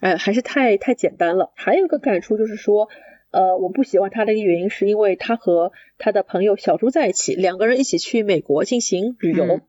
[0.00, 1.52] 哎还是太太简单了。
[1.54, 2.88] 还有一个感触就是说，
[3.30, 9.44] 呃，我不喜欢他的一个原因是因为他和他的朋友小猪在一起，两个人一起去美国进行旅游。
[9.44, 9.60] 嗯。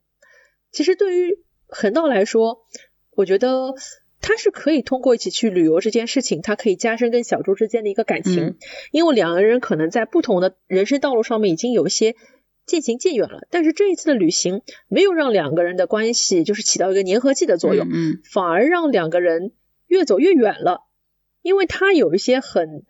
[0.71, 2.65] 其实对于横道来说，
[3.11, 3.75] 我觉得
[4.19, 8.57] 他是可以通过一起去旅游这件事情，他可以加深跟小猪之间的一个感情，嗯。
[8.91, 12.15] 因为两个人可能在不同的人生道路上面已经有一些
[12.65, 19.51] 渐行渐远了，但是这一次的旅行没有让两个人的关系就是起到一个粘合剂的作用，嗯反而让两个人
[19.87, 20.81] 越走越远了，
[21.41, 22.83] 因为他有一些很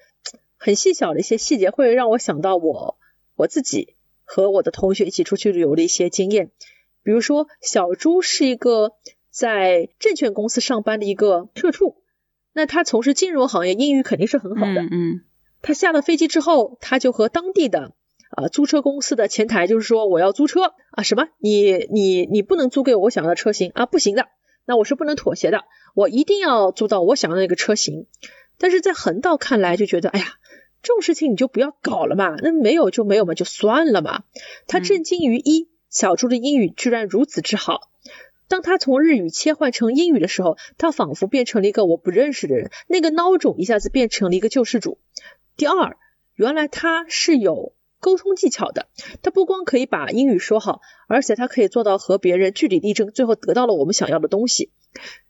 [0.58, 2.98] 很细小的一些细节，会让我想到我
[3.36, 6.52] 我自己和我的同学一起出去旅游的一些经验。
[7.04, 8.94] 比如说，小朱是一个
[9.30, 12.02] 在证券公司上班的一个社畜，
[12.54, 14.82] 那他从事金融行业，英语肯定是很好的。
[14.82, 15.22] 嗯嗯
[15.62, 17.94] 他下了飞机之后，他就和当地的
[18.36, 24.28] 啊租车公司的前台就是说我要租车啊什么你你你不能租给我我想要的车型啊不行的，
[24.66, 25.64] 那我是不能妥协的，
[25.96, 28.08] 我一定要租到我想要的那个车型。
[28.58, 30.26] 但是在横道看来就觉得哎呀
[30.82, 34.24] 这种事情你就不要搞了嘛，那没有就没有嘛，就算了嘛。
[34.68, 37.90] 他嗯震惊于一小猪的英语居然如此之好。
[38.48, 45.00] 当他从日语切换成英语的时候，他仿佛变成了一个我不认识的人，那个孬种一下子变成了一个救世主。
[45.58, 45.98] 第二，
[46.36, 47.74] 原来他是有
[48.06, 48.86] 沟通技巧的，
[49.24, 54.70] 他不光可以把英语说好，而且他可以做到和别人据理力争，最后得到了我们想要的东西。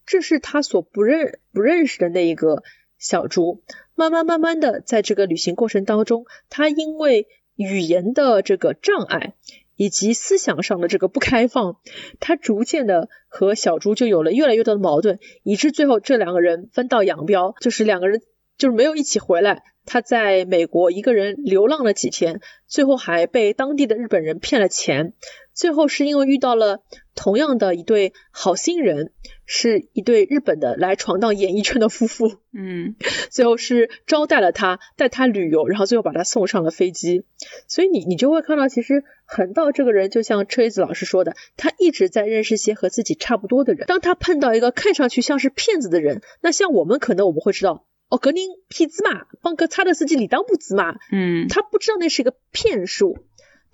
[0.05, 2.63] 这是他所不认不认识的那一个
[2.97, 3.63] 小猪。
[3.95, 9.35] 慢慢慢慢的，在这个旅行过程当中，他因为语言的这个障碍。
[9.77, 11.81] 以及思想上的这个不开放，
[12.21, 18.21] 他逐渐的和小猪就有了越来越多的矛盾，以致最后这两个人分道扬镳，就是两个人
[18.57, 19.63] 就是没有一起回来。
[19.87, 25.13] 他在美国一个人流浪了几天，最后还被当地的日本人骗了钱。
[25.53, 26.81] 最后是因为遇到了
[27.13, 29.11] 同样的一对好心人，
[29.45, 32.39] 是一对日本的来闯荡演艺圈的夫妇。
[32.51, 32.95] 嗯
[33.29, 37.23] 最后是招待了他，带他旅游，然后最后把他送上了飞机。
[37.67, 43.85] 所以你你就会看到，其实横道这个人，就像车厘子老师说的，他一直在认识些和自己差不多的人。
[43.85, 47.85] 当他碰到一个看上去像是骗子的人，那像我们可能我们会知道，
[48.15, 53.17] 哦，格林骗子嘛，帮个差的司机理当不子嘛，嗯他不知道那是一个骗术。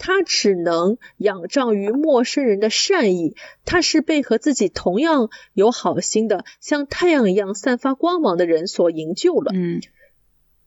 [0.04, 9.51] 他只能仰仗于陌生人的善意，他是被和自己同样有好心的，像太阳一样散发光芒的人所营救了。
[9.54, 9.80] 嗯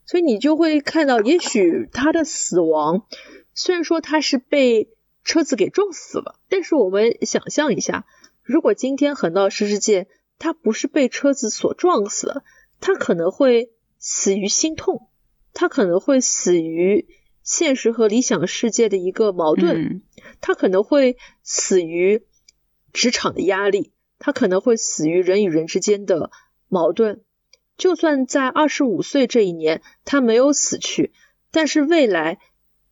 [0.07, 3.07] 所以你就会看到，也许他的死亡，
[3.55, 4.91] 虽然说他是被
[5.25, 8.05] 车子给撞死了，但是我们想象一下，
[8.45, 10.07] 如果今天横道世世界
[10.39, 12.45] 他不是被车子所撞死了，
[12.81, 13.71] 他可能会
[14.07, 15.09] 死于心痛，
[15.55, 17.09] 他可能会死于
[17.43, 20.03] 现实和理想世界的一个矛盾，嗯
[20.43, 22.23] 他可能会死于
[22.93, 26.31] 职场的压力，他可能会死于人与人之间的
[26.69, 27.23] 矛盾。
[27.79, 31.15] 就算在二十五岁这一年他没有死去，
[31.51, 32.41] 但是未来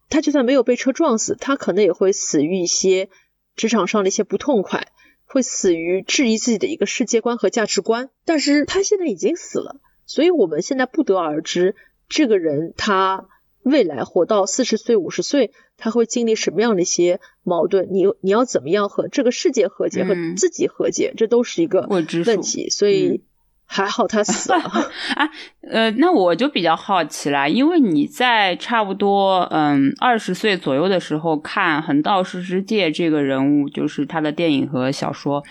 [0.09, 3.11] 他就算没有被车撞死，他可能也会死于一些
[3.55, 4.89] 职场上的一些不痛快，
[5.27, 8.09] 会死于质疑自己的一个世界观和价值观。
[8.25, 11.77] 但是他现在已经死了，所以我们现在不得而知
[12.09, 13.27] 这个人他
[13.63, 17.89] 未来活到四十岁、五十岁，他会经历什么样的一些矛盾。
[17.91, 22.71] 你你要怎么样和这个世界和解，和自己和解，这都是一个问题。
[22.71, 23.25] 所以。
[23.65, 24.59] 还好他死了
[25.17, 25.31] 啊，
[25.63, 35.43] 呃，那我就比较好奇啦，因为你在差不多嗯二十岁左右的时候看横道世之介这个人物，就是他的电影和小说，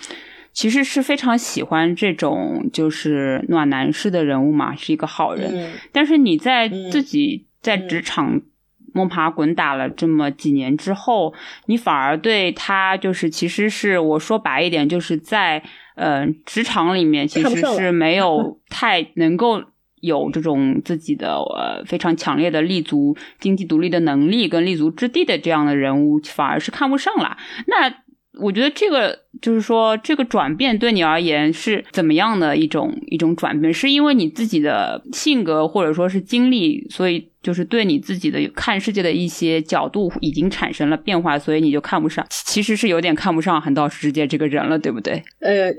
[0.54, 5.72] 其实是非常喜欢这种就是暖男式的人物嘛，是一个好人。
[5.92, 8.42] 但是你在自己在职场
[8.94, 11.34] 摸爬滚打了这么几年之后，
[11.66, 15.64] 你反而对他就是其实是我说白一点，就是在。
[15.94, 19.62] 呃，职场里面其实是没有 太能够
[20.00, 27.38] 有这种自己的呃非常强烈的立足经济独立的能力跟立足之地的这样的人物，反而是看不上了。
[27.68, 27.94] 那
[28.40, 33.74] 我觉得这个就是说，这个转变对你而言是怎么样的一种一种转变？
[33.74, 42.26] 是因为你自己的性格或者说是经历，所以就是对你自己的看世界的一些角度已经产生了变化，所以你就看不上。
[42.30, 45.24] 其实是有点看不上横道世界这个人了，对不对？
[45.42, 45.74] 呃，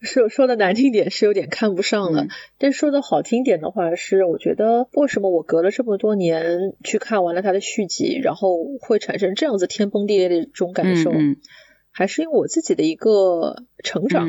[0.00, 2.28] 说说的难听点是有点看不上了，
[2.58, 11.12] 但说的好听点的话是，我觉得为什么我隔了这么多年去看完了他的续集，然后会产生这样子天崩地裂的一种感受？
[11.92, 14.26] 还是因为我自己的一个成长，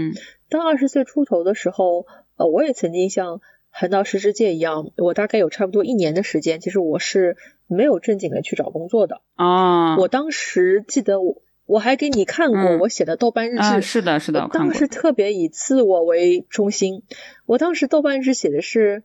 [0.50, 2.06] 当二十岁出头的时候，
[2.36, 3.40] 呃，我也曾经像
[3.72, 7.38] 横道世之介一样，我大概有差不多一年的时间，其实我是
[7.68, 9.98] 没有正经的去找工作的啊。
[9.98, 17.04] 我当时记得我我还给你看过我写的豆瓣日志，是的，是的，当时特别以自我为中心。
[17.46, 19.04] 我当时豆瓣日志写的是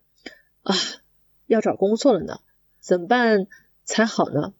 [0.65, 0.75] 啊，
[1.47, 2.41] 要找工作了呢，
[2.81, 3.47] 怎么办
[3.85, 4.53] 才好呢？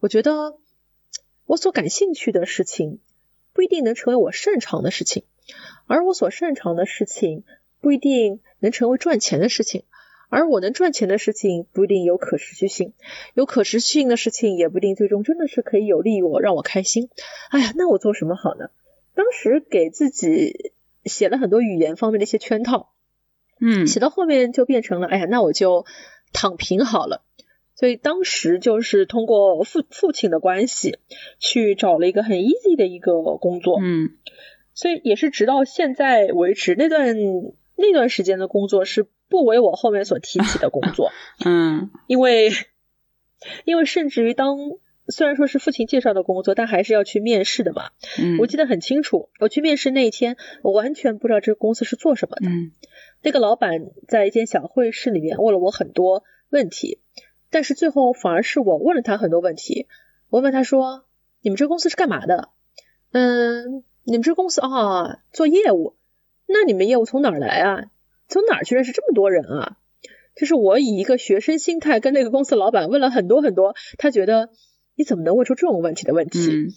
[0.00, 0.58] 我觉得。
[1.50, 3.00] 我所感兴趣的事情
[3.52, 5.24] 不一定能成为我擅长的事情，
[5.88, 7.42] 而我所擅长的事情
[7.80, 9.82] 不一定能成为赚钱的事情，
[10.28, 12.92] 而我能赚钱的事情不一定有可持续性，
[13.34, 17.08] 有可持续性的事情也不一定最终真的是可以有利于我让我开心。
[17.50, 18.70] 哎呀，那我做什么好呢？
[19.16, 20.72] 当时给自己
[21.04, 22.92] 写了很多语言方面的一些圈套，
[23.60, 25.84] 嗯，写到后面就变成了，哎呀，那我就
[26.32, 27.24] 躺平好了。
[27.80, 30.98] 所以当时就是通过父父亲的关系
[31.38, 34.10] 去找了一个很 easy 的一个工作，嗯，
[34.74, 37.16] 所以也是直到现在为止，那段
[37.76, 41.10] 那段时间的工作是不为我后面所提起的工作，
[41.42, 42.50] 嗯，因为
[43.64, 44.58] 因为甚至于当
[45.08, 52.72] 虽然说是父亲介绍的工作，但还是要去面试的嘛，嗯，我记得很清楚，我去面试那一天，我完全不知道这个公司是做什么的，嗯，
[53.22, 56.98] 那个老板在一间小会室里面问了我很多问题。
[57.50, 59.88] 但是最后反而是我问了他很多问题，
[60.28, 61.04] 我问他说
[61.42, 62.50] ：“你们这公司是干嘛的？
[63.12, 65.96] 嗯，你们这公司啊做业务，
[66.46, 67.84] 那你们业务从哪儿来啊？
[68.28, 69.76] 从哪儿去认识这么多人啊？”
[70.36, 74.50] 就是我以一个学生心态跟那个公司老板问了很多很多，他觉得
[74.94, 76.68] 你怎么能问出这种问题的问题？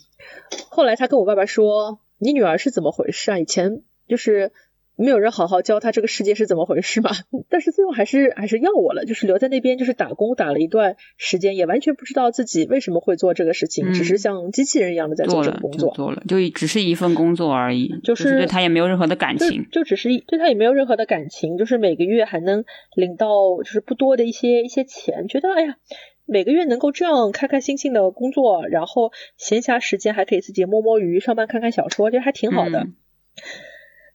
[0.70, 3.40] 后来他跟我爸爸说：“你女儿是怎么回事啊？
[3.40, 4.52] 以前就是。”
[4.96, 7.12] 没有人好好教他这个世界是怎么回事嘛？
[7.50, 22.64] 但是最后还是还是要我了，就是留在那边就是打工打了一段时间，也完全不知道自己为什么会做这个事情，只是像机器人一样的在做这个工作，做了就只是一份工作而已，就是对他也没有任何的感情，就只是对他也没有任何的感情，就是每个月还能
[22.96, 23.28] 领到
[23.64, 25.78] 就是不多的一些一些钱，觉得哎呀，
[26.26, 32.88] 每个月能够这样开开心心的工作，然后闲暇时间还可以自己摸摸鱼，上班看看小说，其实还挺好的。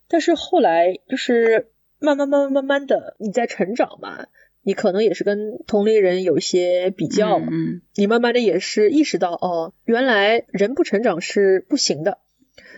[0.09, 4.27] 但是后来就是慢慢慢慢慢慢的你在成长嘛，
[4.63, 12.19] 你可能也是跟同龄人有一些比较，嗯，你慢慢的也是意识到哦，原来人不成长是不行的。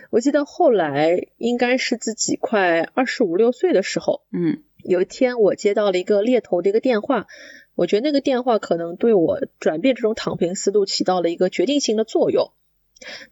[0.09, 7.27] 我记得后来应该是自己快二十五六岁的时候，嗯，有一天我接到了一个猎头的一个电话，
[7.75, 12.51] 我觉得那个电话可能对我转变这种躺平思路起到了一个决定性的作用。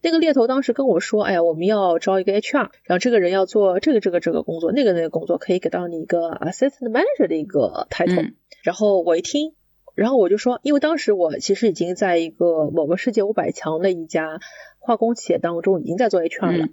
[0.01, 9.53] 那个猎头当时跟我说：“哎呀，我们要招一个 HR，然后这个人要做这个这个这个工作，那个那个工作可以给到你一个 assistant manager 的一个 title。”然后我一听，
[9.95, 14.39] 然后我就说，因为当时我其实已经在一个某个世界五百强的一家
[14.79, 16.67] 化工企业当中已经在做 HR 了。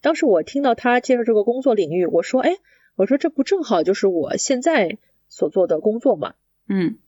[0.00, 2.56] 当时我听到他介绍这个工作领域，我说：“哎，
[2.94, 4.98] 我说这不正好就是我现在
[5.28, 6.34] 所做的工作嘛？”
[6.68, 6.98] 嗯，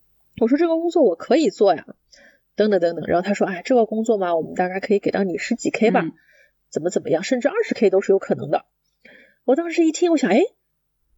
[0.40, 1.86] 我说这个工作我可以做呀。
[2.56, 6.04] 等等等等，然后他说，哎，这个工作嘛，我们大概可以给到你十几 K 吧，
[6.70, 8.64] 怎么怎么样，甚至二十 K 都是有可能的。
[9.44, 10.40] 我当时一听，我想，哎，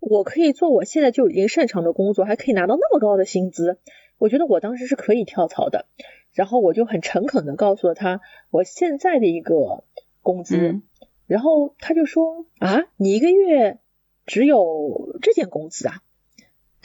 [0.00, 3.78] 我可以做我现在就已经擅长的工作，还可以拿到那么高的薪资，
[4.18, 5.86] 我觉得我当时是可以跳槽的。
[6.32, 8.20] 然后我就很诚恳的告诉了他
[8.50, 9.84] 我现在的一个
[10.20, 10.82] 工资，嗯
[11.26, 13.78] 然后他就说啊，你一个月
[14.26, 16.02] 只有这件工资啊？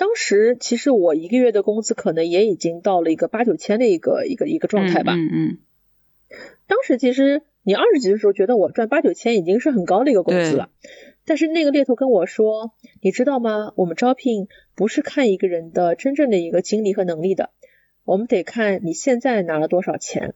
[0.02, 5.14] 当时其实我一个月的工资可能也已经到了一个八九千的一个一个一个状态吧。
[5.14, 5.58] 嗯嗯
[6.66, 10.72] 当时其实你二十几的时候觉得我赚八九千已经是很高的一个工资了，
[11.24, 13.74] 但是那个猎头跟我说，你知道吗？
[13.76, 17.52] 我们招聘不是看一个人的真正的一个经历和能力的，
[18.04, 20.34] 我们得看你现在拿了多少钱。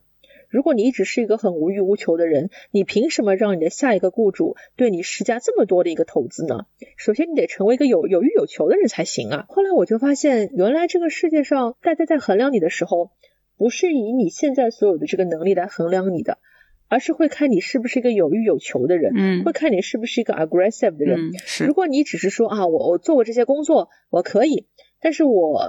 [0.48, 6.66] 如果你一直是一个很无欲无求的人，你凭什么让你的下一个雇主对你施加这么多的一个投资呢？
[6.96, 9.46] 首先，你得成为一个有有欲有求的人才行啊。
[9.48, 13.10] 后来我就发现，原来这个世界上大家在衡量你的时候，
[13.56, 16.38] 不是以你现在所有的这个能力来衡量你的，
[16.88, 21.30] 而是会看你是不是一个有欲有求的人，嗯会看你是不是一个 aggressive 的人。
[21.30, 24.66] 嗯是如果你只是说啊，我我做过这些工作，我可以，
[25.00, 25.68] 但是我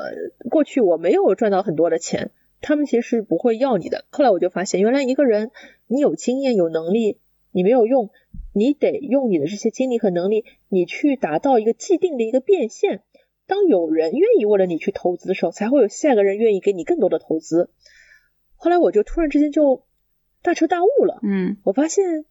[0.49, 2.32] 过去我没有赚到很多的钱，
[2.62, 4.05] 他们其实是不会要你的。
[4.10, 5.51] 后来我就发现，原来一个人
[5.88, 7.20] 你有经验有能力，
[7.51, 8.10] 你没有用，
[8.53, 13.01] 你得用你的这些经历和能力，你去达到一个既定的一个变现。
[13.45, 17.70] 当有人愿意为了你去投资的时候，才会有下一个人愿意给你更多的投资。
[18.55, 19.84] 后来我就突然之间就
[20.41, 22.26] 大彻大悟了，嗯我发现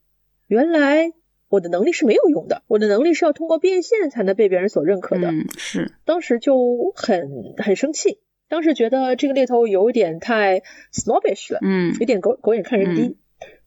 [0.46, 1.12] 原来
[1.48, 5.30] 我的能力是没有用的，我的能力是要通过变现才能被别人所认可的。
[5.30, 8.18] 嗯是当时就很很生气，
[8.48, 10.60] 当时觉得这个猎头有点太
[10.92, 13.16] snobbish 了，嗯有点狗狗眼看人低。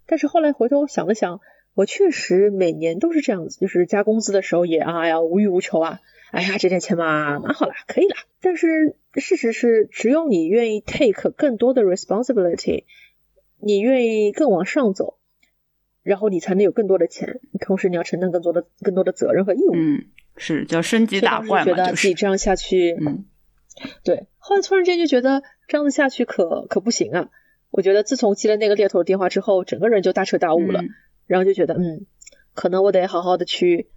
[0.06, 1.42] 但是后来回头想了想，
[1.76, 6.00] 我确实每年都是这样子，就是加工资的时候也啊呀无欲无求啊，
[6.32, 8.18] 哎呀这点钱嘛蛮好啦，可以啦。
[8.42, 12.86] 但是事实是，只有你愿意 take 更多的 responsibility，
[13.60, 15.18] 你愿意更往上走，
[16.04, 19.74] 然后你才能有更多的钱，同时你要承担更多的更多的责任和义务。
[19.76, 20.06] 嗯
[20.38, 23.26] 是叫升级打怪嘛，觉得自己这样下去，嗯
[24.06, 27.30] 对，后来突然间就觉得这样子下去可可不行啊！
[27.70, 30.90] 我觉得自从接了那个猎头的电话之后，整个人就大彻大悟了，嗯
[31.28, 32.08] 然后就觉得嗯，
[32.56, 33.90] 可能我得好好的去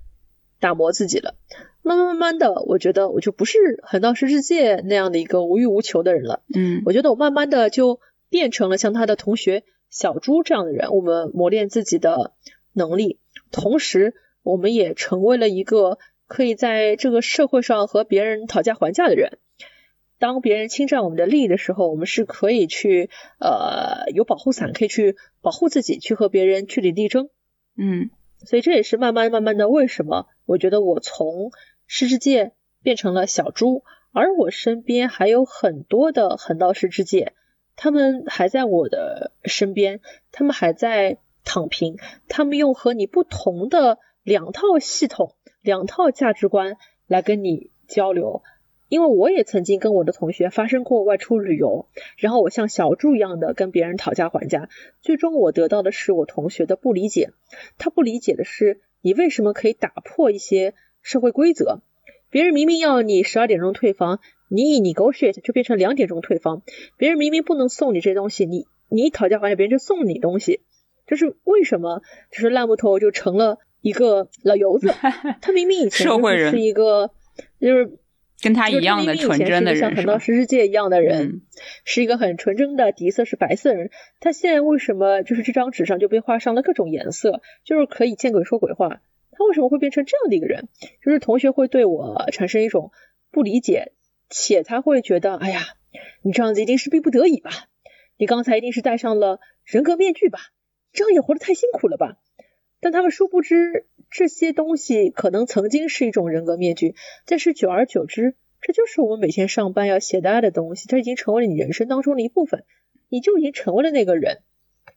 [0.61, 1.37] 打磨自己了。
[1.81, 6.43] 慢慢慢慢的，我觉得我就不是横道世之介那样的一个无欲无求的人了。
[6.55, 7.99] 嗯我觉得我慢慢的就
[8.29, 12.35] 变成了像他的同学小朱这样的人，我们磨练自己的
[12.75, 13.19] 能力，
[13.51, 15.97] 同时我们也成为了一个
[16.27, 19.39] 可以在这个社会上和别人讨价还价的人。
[20.23, 23.11] 当别人侵占我们的利益的时候，我们是可以去
[23.41, 27.29] 呃有保护伞，可以去保护自己，去和别人据理力争。
[27.77, 28.09] 嗯
[28.39, 31.51] 所以这也是慢慢慢慢的，为什么我觉得我从
[31.89, 32.53] 世之界
[32.85, 37.33] 变成了小猪，而我身边还有很多的横道世之界，
[37.75, 39.99] 他们还在我的身边，
[40.31, 41.97] 他们还在躺平，
[42.29, 46.77] 他们用和你不同的两套系统、两套价值观
[47.09, 48.45] 来跟你交流。
[48.93, 51.87] 因为我也曾经跟我的同学发生过外出旅游，
[52.19, 54.69] 然后我像小猪一样的跟别人讨价还价，
[55.01, 57.31] 最终我得到的是我同学的不理解。
[57.79, 61.81] 他不理解的是，你为什么可以打破一些社会规则？
[62.29, 64.21] 别人明明要你十二点钟退房，
[64.51, 66.61] 你以 negotiate 就变成两点钟退房。
[66.99, 70.61] 别人明明不能送你这东西，你你讨价还价，别人就送你东西。
[71.07, 72.03] 就是为什么？
[72.31, 74.93] 就是烂木头就成了一个老油子。
[75.41, 76.07] 他明明以前
[76.51, 77.11] 是一个，
[77.59, 77.99] 就是
[78.43, 80.35] 跟他一样的纯真的是像横道人是？
[80.35, 81.43] 世界一样的人，嗯
[81.85, 83.91] 是一个很纯真的底色是白色的人，
[84.21, 89.01] 他现在为什么就是这张纸上就被画上了各种颜色，就是可以见鬼说鬼话？
[89.31, 90.69] 他为什么会变成这样的一个人？
[91.03, 92.91] 就是同学会对我产生一种
[93.31, 93.93] 不理解，
[94.29, 95.61] 且他会觉得，哎呀，
[96.23, 97.51] 你这样子一定是逼不得已吧？
[98.19, 100.41] 你刚才一定是戴上了人格面具吧？
[100.93, 102.19] 这样也活得太辛苦了吧？
[102.83, 112.65] 但他们殊不知，这些东西可能曾经是一种人格面具，但是久而久之，这就是我们每天上班要携带的东西，它已经成为了你人生当中的一部分，
[113.09, 114.41] 你就已经成为了那个人。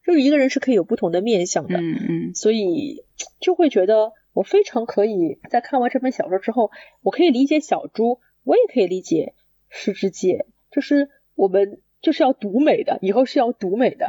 [0.04, 3.06] 就是一个人是可以有不同的面相的，嗯嗯所以
[3.40, 6.72] 就会觉得我非常可以在看完这本小说之后，
[7.04, 9.34] 我可以理解小猪，我也可以理解
[9.70, 14.08] 失之介，就是我们就是要读美的，以后是要读美的。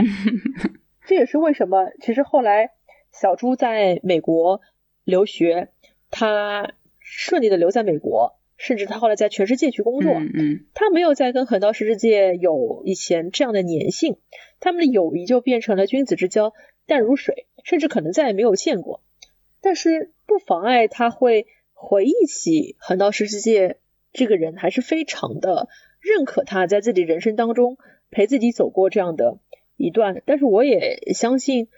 [1.06, 2.72] 这也是为什么，其实后来
[3.20, 4.60] 小猪在美国
[5.04, 5.70] 留学，
[6.10, 14.18] 他顺利的留在美国，甚至他后来在全世界去工作，嗯嗯他没有再跟横道世之介有以前这样的粘性，
[14.60, 16.52] 他们的友谊就变成了君子之交，
[16.86, 19.02] 淡如水，甚至可能再也没有见过。
[19.60, 23.78] 但是不妨碍他会回忆起横道世之介
[24.12, 25.68] 这个人，还是非常的
[26.00, 27.78] 认可他在自己人生当中
[28.10, 29.38] 陪自己走过这样的
[29.76, 30.22] 一段。
[30.26, 31.68] 但是我也相信，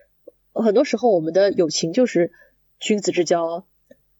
[0.52, 2.32] 很多时候我们的友情就是
[2.78, 3.66] 君子之交，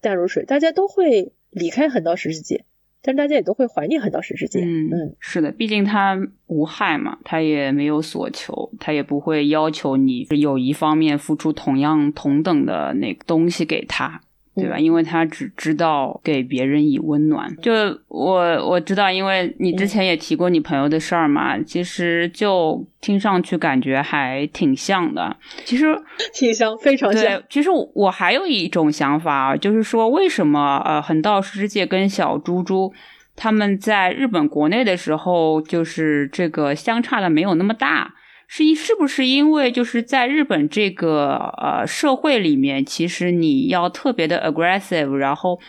[0.00, 2.64] 淡如水，大家都会离开横道世之介。
[3.00, 4.58] 但大家也都会怀念横道世之介。
[4.60, 14.20] 嗯嗯，是的，毕竟他无害嘛，他也没有所求，他也不会要求你有一方面付出同样同等的那个东西给他。
[14.59, 14.78] 对吧？
[14.78, 17.54] 因为他只知道给别人以温暖。
[17.62, 17.72] 就
[18.09, 18.34] 我
[18.68, 25.36] 我知道，因为你之前也提过你朋友的事儿嘛，其实就听上去感觉还挺像的。
[25.64, 25.86] 其实
[26.34, 27.22] 挺像，非常像。
[27.22, 32.92] 对，其实我还有一种想法，就是说，为什么呃，横道世界跟小猪猪
[33.36, 38.14] 他们在日本国内的时候，就是这个相差的没有那么大？
[38.51, 45.61] 是是不是因为就是在日本这个呃社会里面，其实你要特别的 aggressive，然后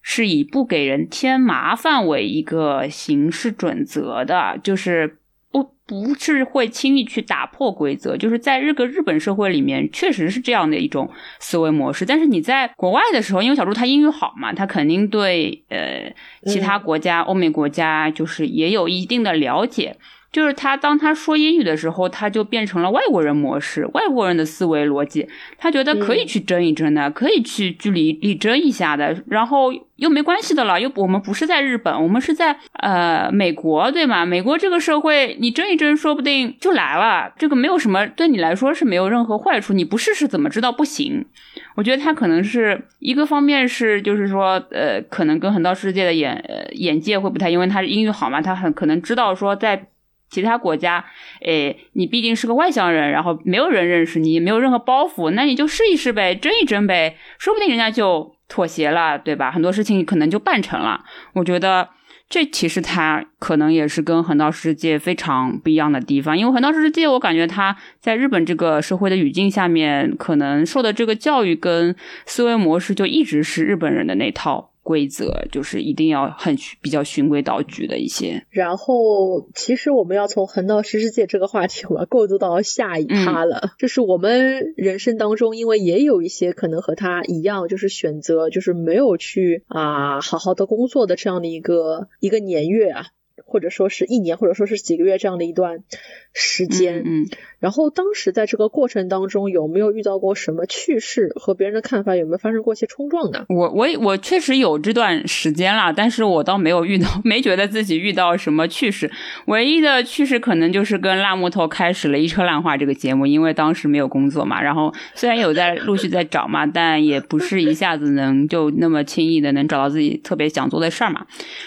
[0.00, 5.18] 是以不给人添麻烦为一个行事准则的，就是
[5.50, 12.06] 不不是会轻易去打破规则，就是在这个日本社会里面确实是这样的一种思维模式。
[12.06, 16.10] 但是你在国外的时候，因为小猪他英语好嘛，他肯定对呃
[16.46, 19.98] 其他国家、欧美国家就是也有一定的了解。
[20.32, 25.28] 就是他，当他说英语的时候，他就变成了外国人模式，外国人的思维逻辑。
[25.58, 30.80] 他觉得可以去争一争的，可以去据理力争一下的，然后又没关系的了。
[30.80, 34.24] 又我们不是在日本，我们是在呃美国，对吗？
[34.24, 37.30] 美国这个社会，你争一争，说不定就来了。
[37.36, 39.74] 这个没有什么，对你来说是没有任何坏处。
[39.74, 41.26] 你不试试怎么知道不行？
[41.74, 49.88] 我觉得他可能是一个方面是，就是说，呃，可能跟很多世界的眼眼界会不太，因为他英语好嘛，他很可能知道说在。
[50.32, 51.04] 其他国家，
[51.42, 59.50] 诶，你毕竟是个外乡人，然后没有人认识你，也没有任何包袱，那你就试一试呗，争一争呗，说不定人家就妥协了，对吧？
[59.50, 61.04] 很多事情可能就办成了。
[61.34, 61.90] 我觉得
[62.30, 74.71] 这其实他可能也是跟横道世界非常不一样的地方，因为横道世界，我感觉他在日本这个社会的语境下面，可能受的这个教育跟思维模式就一直是日本人的那套。
[74.82, 78.44] 规则就是一定要很比较循规蹈矩的一些。
[78.50, 83.74] 然后，其实我们要从横道世世界这个话题，我要过渡到下一趴了。
[83.78, 93.06] 就是我们人生当中，因为也有一些可能和他一样，就是选择就是没有去啊好好的工作的这样的一个一个年月啊。
[93.44, 95.84] 或者说是一年，或者说是几个月这样的一段
[96.32, 97.26] 时间，嗯，
[97.60, 101.30] 然后当时在这个过程当中有没有遇到过什么趣事？
[101.36, 103.44] 和别人的看法有没有发生过一些冲撞呢？
[103.48, 109.10] 我我我确实有这段时间了，但是我倒没有遇到， 没觉得自己遇到什么趣事。
[109.46, 121.26] 唯一的趣事可能就是跟烂木头开始了一车烂话这个节目，因为当时没有工作嘛，然后虽然有在陆续在找嘛，但也不是一下子能就那么轻易的能找到自己特别想做的事儿嘛。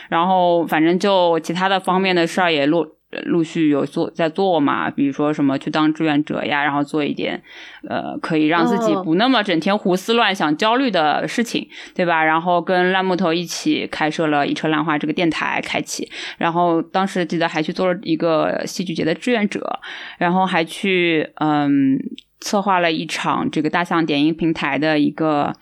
[0.10, 1.76] 然后反正就其他的。
[1.86, 2.84] 方面的事儿也陆
[3.26, 7.42] 陆续有做在做嘛，比如说什么去当志愿者呀，然后做一点
[7.88, 12.24] 呃可以让自己不那么整天胡思乱想、焦虑的事情，对吧？
[12.24, 16.10] 然后跟烂木头一起开设了一车烂花这个电台，开启。
[16.38, 19.80] 然后当时记得还去做了一个戏剧节的志愿者，
[20.18, 21.98] 然后还去嗯
[22.40, 25.54] 策划了一场这个大象点映平台的一个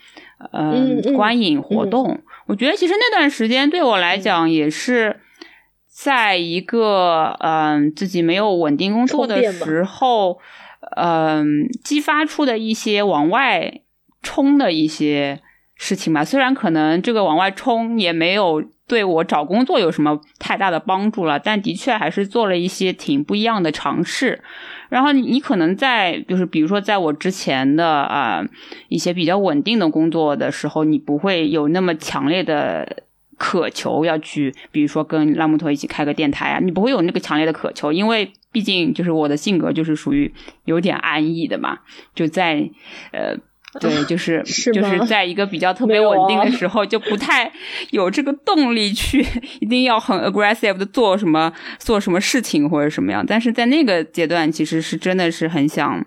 [0.52, 2.22] 嗯观影活动。
[2.48, 5.20] 我觉得其实那段时间对我来讲也是。
[5.96, 10.40] 在一个嗯自己没有稳定工作的时候，
[10.98, 13.82] 嗯，激发出的一些往外
[14.24, 15.40] 冲的一些
[15.76, 16.26] 事情吧。
[16.26, 24.42] 虽然可能这个往外冲也没有对我找工作有什么太大的帮助了，但的确还是做了一些挺不一样的尝试。
[24.90, 28.44] 然后你你可能在就是比如说在我之前的啊
[28.90, 33.04] 一些比较稳定的工作的时候，你不会有那么强烈的。
[33.44, 40.34] 渴求要去，比如说跟拉木托一起开个电台啊，你不会有那个强烈的渴求，因为毕竟就是我的性格就是属于
[40.64, 41.80] 有点安逸的嘛，
[42.16, 42.70] 就在
[43.12, 43.36] 呃，
[43.82, 47.52] 对，就是就是在一个比较特别稳定的时候，就不太
[47.92, 49.26] 有这个动力去
[49.60, 56.06] 一定要很 aggressive 的做什么做什么事情或者什么样，但是在那个阶段其实是真的是很想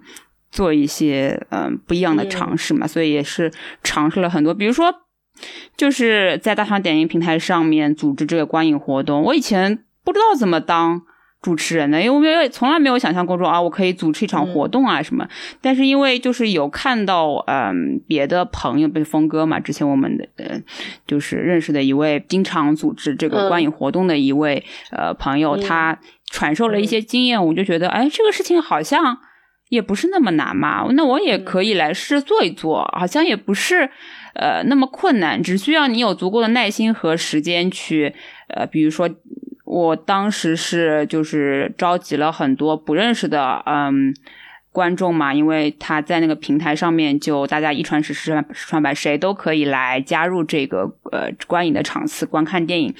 [0.50, 5.02] 做一些嗯不一样的尝试嘛，所以也是尝试了很多，比如说。
[5.76, 9.22] 就是在大赏点映平台上面组织这个观影活动。
[9.22, 11.02] 我以前不知道怎么当
[11.42, 15.28] 主持人的，因为我没有从来没有想象过说啊，我可以主持一场活动啊什么。
[15.60, 20.60] 但是因为就是有看到嗯别的朋友，不是峰哥嘛，之前我们的呃
[21.06, 25.98] 就是认识的一位经常组织这个观影活动的一位呃朋友，他
[26.30, 29.18] 传授了一些经验，我就觉得哎，这个事情好像
[29.68, 33.90] 也不是那么难嘛，那我也可以来试做一做，好像也不是。
[34.36, 38.14] 呃，那么困难，只需要你有足够的耐心和时间去，
[38.48, 39.08] 呃，比如说，
[39.64, 44.14] 我当时是就是召集了很多不认识的嗯
[44.72, 52.94] 观众嘛，因为他在那个平台上面就大家一传十十传十传百，谁都可以来加入这个呃观影的场次观看电影。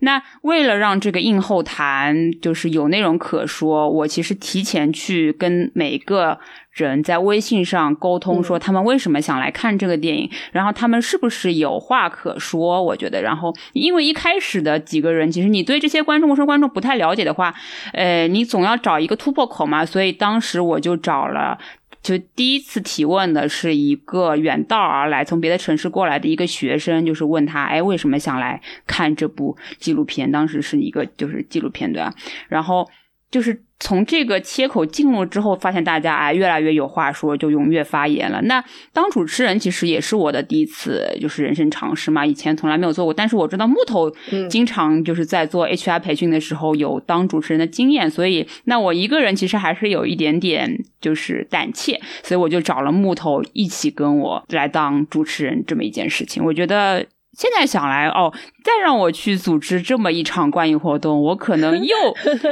[0.00, 6.40] 那为了让这个映后谈就是有内容可说，我其实提前去跟每个
[6.84, 12.82] 人在微信上沟通，说他们为什么想来看这个电影，然后他们是不是有话可说。
[12.82, 17.54] 我觉得，然后因为一开始的几个人，其实你对这些观众、陌生观众不太了解的话，
[17.92, 19.84] 呃，你总要找一个突破口嘛。
[19.84, 21.58] 所以当时我就找了。
[22.02, 30.32] 就第一次提问的是一个远道而来、从别的城市过来的一个学生，就是问他，哎，为什么想来看这部纪录片？
[30.32, 32.14] 当时是一个就是纪录片对吧？
[32.48, 32.88] 然后
[33.30, 33.62] 就是。
[33.80, 38.40] 从这个切口进入之后，发现大家哎越来越有话说，就踊跃发言了。
[38.42, 38.62] 那
[38.92, 43.14] 当主持人其实也是我的第一次，就是人生尝试嘛，以前从来没有做过。
[43.14, 44.12] 但是我知道木头
[44.48, 50.70] 经常就是在做 HR 培训的时候有当主持人的经验，所以那我一个人其实还是有一点点
[51.00, 56.44] 就是胆怯，所以我就找了木头一起跟我来当主持人这么一件事情。
[56.44, 57.06] 我觉得。
[57.32, 58.32] 现在想来哦，
[58.64, 61.96] 再让我去组织这么一场观影活动，我可能又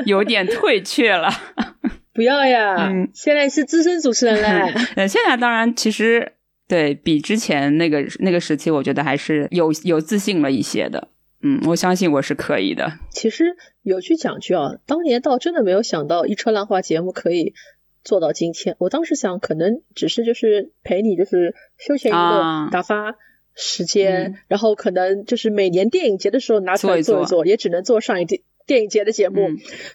[0.06, 1.28] 有点退却了。
[2.14, 4.66] 不要呀，嗯现在是资深主持人了。
[4.96, 6.32] 呃，现在当然其实
[6.66, 11.08] 对比之前那个那个时期，我觉得还是有有自信了一些的。
[11.42, 12.92] 嗯，我相信我是可以的。
[13.10, 17.54] 其实有句讲句啊，当年倒真的没有想到一车浪花节目可以
[18.02, 18.74] 做到今天。
[18.78, 23.14] 我当时想，可能只是就是陪你，就是休闲娱乐打发。
[23.60, 29.48] 时间，然后可能就是每年电影节的时候拿出来做一做，也只能做上一电电影节的节目，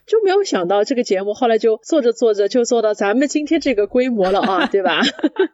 [0.05, 4.99] 就没有想到这个节目后来就做着做着就做到咱们今天这个规模了啊，对吧？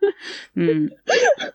[0.58, 0.90] 嗯，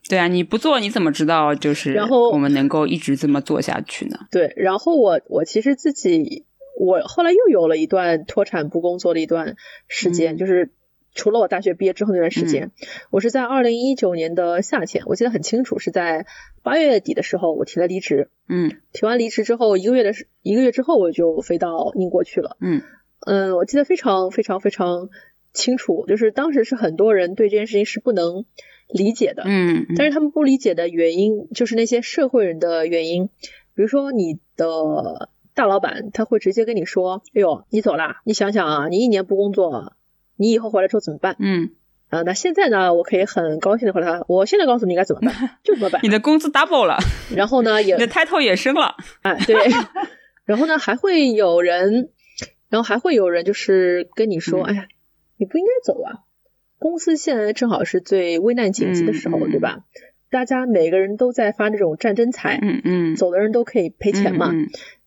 [0.08, 4.20] 对啊，你不做你怎么知道就是然后我们能够一直这么做下去呢？
[4.30, 6.44] 对，然后我我其实自己
[6.78, 9.56] 我后来又有了一段脱产不工作的一段
[9.88, 10.70] 时间，就是。
[11.14, 12.72] 除了我大学毕业之后那段时间，
[13.10, 16.26] 我是在二零一九年的夏天，我记得很清楚，是在
[16.62, 18.28] 八月底的时候，我提了离职。
[18.48, 20.12] 嗯，提完离职之后，一个月的
[20.42, 22.56] 一个月之后，我就飞到英国去了。
[22.60, 22.82] 嗯
[23.26, 25.08] 嗯，我记得非常非常非常
[25.52, 28.44] 清楚，就是当时是很多人对这件事情是不能
[28.88, 29.44] 理解的。
[29.46, 33.28] 嗯，但是他们不理解的原因，就是那些社会人的原因，
[33.74, 39.94] 比如说你的大老板，他会直接跟你说：“哎呦，你走啦，你想想啊，你一年不工作。”
[40.36, 41.36] 你以后回来之后怎么办？
[41.38, 41.70] 嗯，
[42.10, 42.92] 啊，那现在呢？
[42.94, 46.00] 我可以很高兴的回答他，我现在告诉你应该怎么办， 就怎么办。
[46.02, 46.96] 你的工资 double 了，
[47.34, 49.56] 然后呢，也你的 title 也升了， 啊，对。
[50.44, 52.10] 然后呢，还会有人，
[52.68, 54.86] 然后还会有人就是跟你说，哎呀，
[55.38, 56.20] 你不应该走啊，
[56.78, 59.80] 公司现在正好是最危难紧急的时候，对吧？
[60.30, 64.52] 大家每个人都在发那种战争财，嗯嗯，走的人都可以赔钱嘛，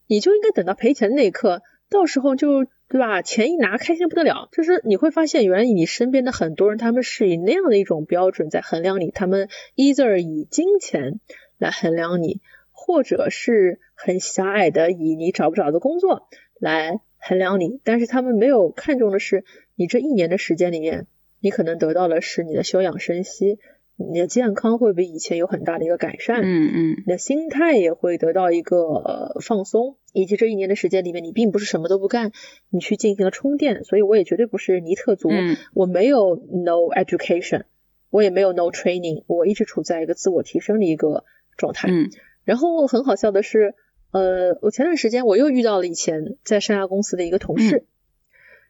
[0.08, 2.66] 你就应该等到赔钱的那一刻，到时候就。
[2.90, 3.22] 对吧？
[3.22, 4.48] 钱一拿，开心不得了。
[4.54, 9.12] 就是你会发现，原来你身边的很多人，他们是以那样的一种标准在衡量你。
[9.12, 11.20] 他们 either 以金钱
[11.58, 12.40] 来衡量你，
[12.72, 16.30] 或者是很狭隘的以你找不找的工作
[16.60, 17.82] 来衡量你。
[17.84, 19.44] 但是他们没有看重的是，
[19.76, 21.08] 你这一年的时间里面，
[21.42, 23.60] 你可能得到的是你的休养生息。
[24.00, 32.32] 你的健康会比以前有很大的一个改善，嗯嗯，你的心态也会得到一个放松，以及这一年的时间里面，你并不是什么都不干，
[32.70, 35.30] 你去进行了充电，所以我也绝对不是尼特族，
[35.74, 37.64] 我没有 no education，
[38.12, 41.26] 我也没有 no training，我一直处在一个自我提升的一个
[41.58, 42.12] 状态，嗯，
[42.44, 43.74] 然后很好笑的是，
[44.12, 47.88] 呃，我前段时间我又遇到了以前在上亚公司的一个同事，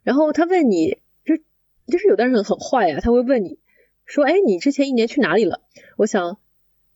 [0.04, 1.36] 然后他问你，就
[1.86, 3.60] 就是有的人很坏呀，他会问你。
[4.08, 5.62] 说，哎，你之前一年去哪里了？
[5.98, 6.38] 我想，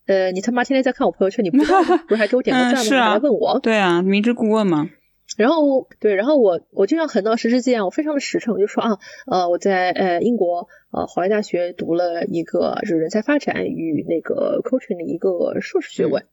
[0.08, 3.06] 呃，你他妈天天在看我朋友圈，你不知道 不是还给我点个赞吗？
[3.06, 3.60] 还来问我？
[3.60, 4.90] 对啊，明知故问嘛。
[5.38, 16.24] 然后，对，然后我我就像很到实之见，我非常的实诚，我就说啊，呃，我在呃英国呃华威大学读了一个就是人才发展与那个 coaching 的一个硕士学位，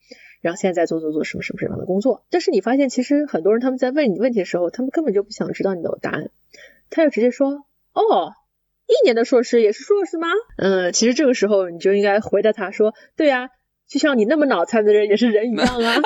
[0.41, 2.25] 然后现在在做做做什么什么什么样的工作。
[2.31, 6.31] 但是你发现，其实很多人他们在问你问题的时候，他们根本就不想知道你的答案，
[6.91, 8.33] 他就直接说，哦。
[8.89, 10.29] 一年的硕士也是硕士吗？
[10.57, 13.51] 嗯，其实这个时候你就应该回答他说：“对呀，
[13.87, 15.95] 就像你那么脑残的人也是人一样啊。”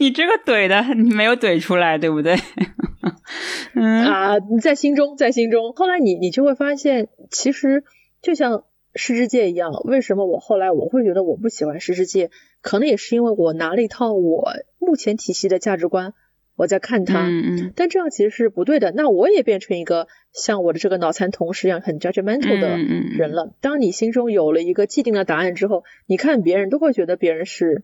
[0.00, 2.34] 你这个怼的，你没有怼出来，对不对？
[3.76, 5.72] 嗯啊，你在心中，在心中。
[5.74, 7.84] 后来你你就会发现，其实
[8.22, 12.30] 就像师之界一样，为什么我后来我会觉得我不喜欢师之界？
[12.62, 16.14] 可能也是因为我拿了一套我目前体系的价值观。
[16.62, 17.28] 我在看他，
[17.74, 18.92] 但这样其实是不对的。
[18.92, 23.52] 那我也变成一个像我的这个脑残同事一样很 judgmental 的人了。
[23.60, 27.82] 当你心中有了一个既定的答案之后，你看别人都会觉得别人是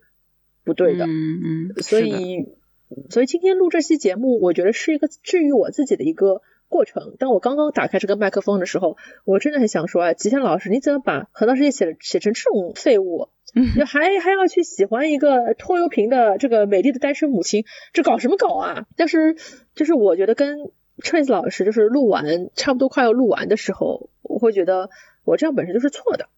[0.63, 1.07] 不对的。
[1.07, 1.83] 嗯嗯。
[1.83, 2.47] 所以，
[3.11, 7.17] 所以今天录这期节目，我觉得是一个治愈我自己的一个过程。
[7.19, 13.31] 当我刚刚打开这个麦克风的时候，我真的很想说啊，吉田老师，你怎么把很多事情写写成这种废物？
[13.77, 18.85] 就还还要去喜欢一个拖油瓶的这个美丽的单身母亲，这搞什么搞啊？
[18.97, 19.37] 但是
[19.75, 20.71] 就是我觉得跟
[21.03, 24.91] Trace 老师就是录完差不多快要录完的时候，我会觉得
[25.25, 26.29] 我这样本身就是错的，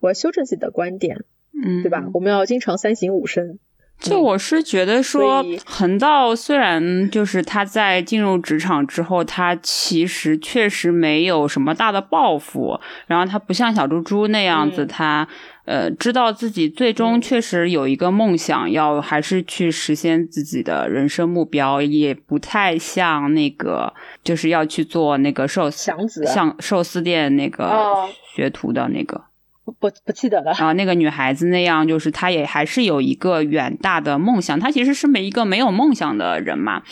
[0.00, 2.04] 我要修正自己的观点，嗯，对吧？
[2.14, 3.58] 我们要经常三省吾身。
[4.00, 15.26] 就我是觉得说，横道虽然就是他在进入职场之后，他其实确实没有什么大的抱负，然后他不像小猪猪那样子，他
[15.64, 23.92] 呃知道自己最终确实有一个梦想，要还是去实现自己的人生目标，也不太像那个
[24.22, 25.90] 就是要去做那个寿司
[26.26, 29.24] 像寿司店那个学徒的那个。
[29.64, 29.72] 不
[30.04, 34.60] 不记得了然后，那个女孩子那样，就是她也还是有一个远大的梦想。
[34.60, 36.82] 她其实是没一个没有梦想的人嘛。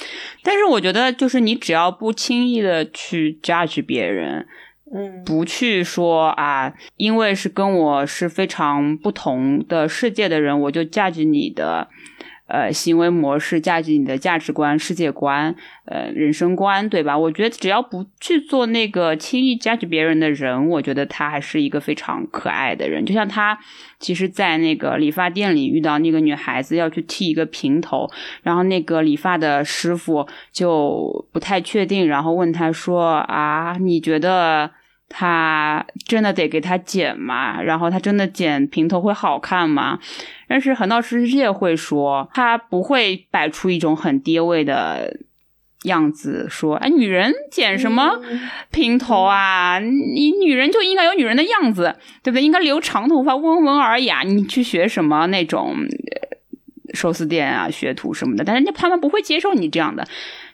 [0.43, 4.47] 但是我觉得，就是你只要不轻易的去 judge 别人，
[5.25, 11.89] 不去说啊，因为是跟我是非常不同的世界的人，我就驾驭你的。
[12.49, 15.55] 呃，行为模式、价值、你的价值观、世界观、
[15.87, 17.17] 呃，人生观，对吧？
[17.17, 23.07] 我觉得只要不去做那个轻易驾驭别人的人，我觉得他还是一个非常可爱的人。
[23.07, 23.59] 就像他，
[23.99, 28.07] 其实，在那个理发店里遇到那个女孩子要去剃一个平头，
[28.43, 34.73] 然后那个理发的师傅就不太确定，然后问他说：“啊，你觉得？”
[35.15, 37.61] 他真的得给他剪吗？
[37.63, 39.99] 然后他真的剪平头会好看吗？
[40.49, 45.21] 但是横道世界会说，他不会摆出一种很低位的
[45.85, 48.19] 样子，说：“哎，女人剪什么
[48.71, 49.79] 平头啊？
[49.79, 52.43] 你女人就应该有女人的样子，对不对？
[52.43, 54.23] 应该留长头发，温文尔雅。
[54.23, 55.77] 你去学什么那种
[56.95, 58.45] 寿司店啊，学徒什么的？
[58.45, 60.07] 但人家他们不会接受你这样的。”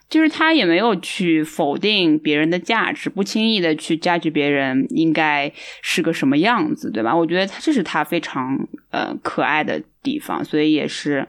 [0.09, 5.53] 就是他也没有去否定别人的价值，不轻易的去 judge 别人应该
[5.83, 7.15] 是个什么样子，对吧？
[7.15, 11.29] 我觉得他这是他非常呃可爱的地方，所以也是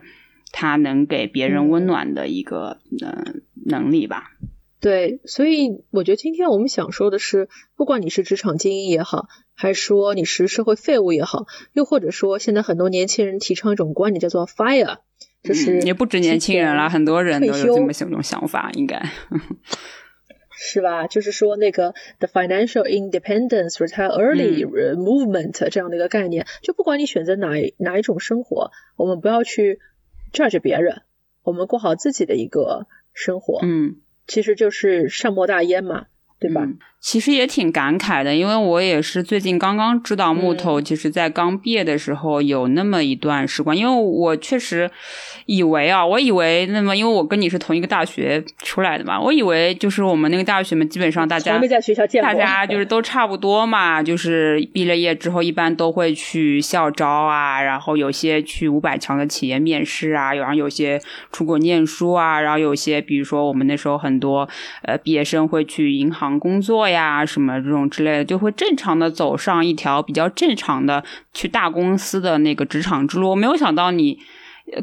[0.50, 3.34] 他能给别人温暖的一个呃
[3.66, 4.32] 能力吧。
[4.80, 15.00] 对，所以我觉得今天我们想说的是，不管你是职场精英也好，还是说你是社会废物也好，又或者说现在很多年轻人提倡一种观点叫做 fire。
[15.42, 19.02] 就是也不止年轻人啦，很多人都有这么这种想法，应该
[20.52, 21.06] 是吧？
[21.06, 29.80] 就是说那个 the financial independence retire early movement 这样的一个概念，就不管你选择哪哪一种生活，我们不要去
[30.32, 31.02] judge 别人，
[31.42, 36.06] 我们过好自己的一个生活，嗯，其实就是善莫大焉嘛。
[36.40, 36.62] 对吧？
[36.98, 43.74] 其实也挺感慨的，因为我也是最近刚刚知道木头，其实在刚毕业的时候有那么一段时光。
[43.74, 44.90] 因为我确实
[45.46, 61.00] 以为啊，我以为那么，因为我跟你是同一个大学出来的嘛，我以为就是我们那个大学嘛，基本上大家没在学校见过，大家就是都差不多嘛，就是毕了业之后一般都会去校招啊，然后有些去五百强的企业面试啊，然后有些
[61.32, 64.46] 出国念书啊，然后有些比如说我们那时候很多
[64.82, 66.29] 呃毕业生会去银行。
[66.38, 71.02] 工作呀，什么这种之类的，就会正常的走上一条比较正常的
[71.32, 73.30] 去大公司的那个职场之路。
[73.30, 74.18] 我没有想到你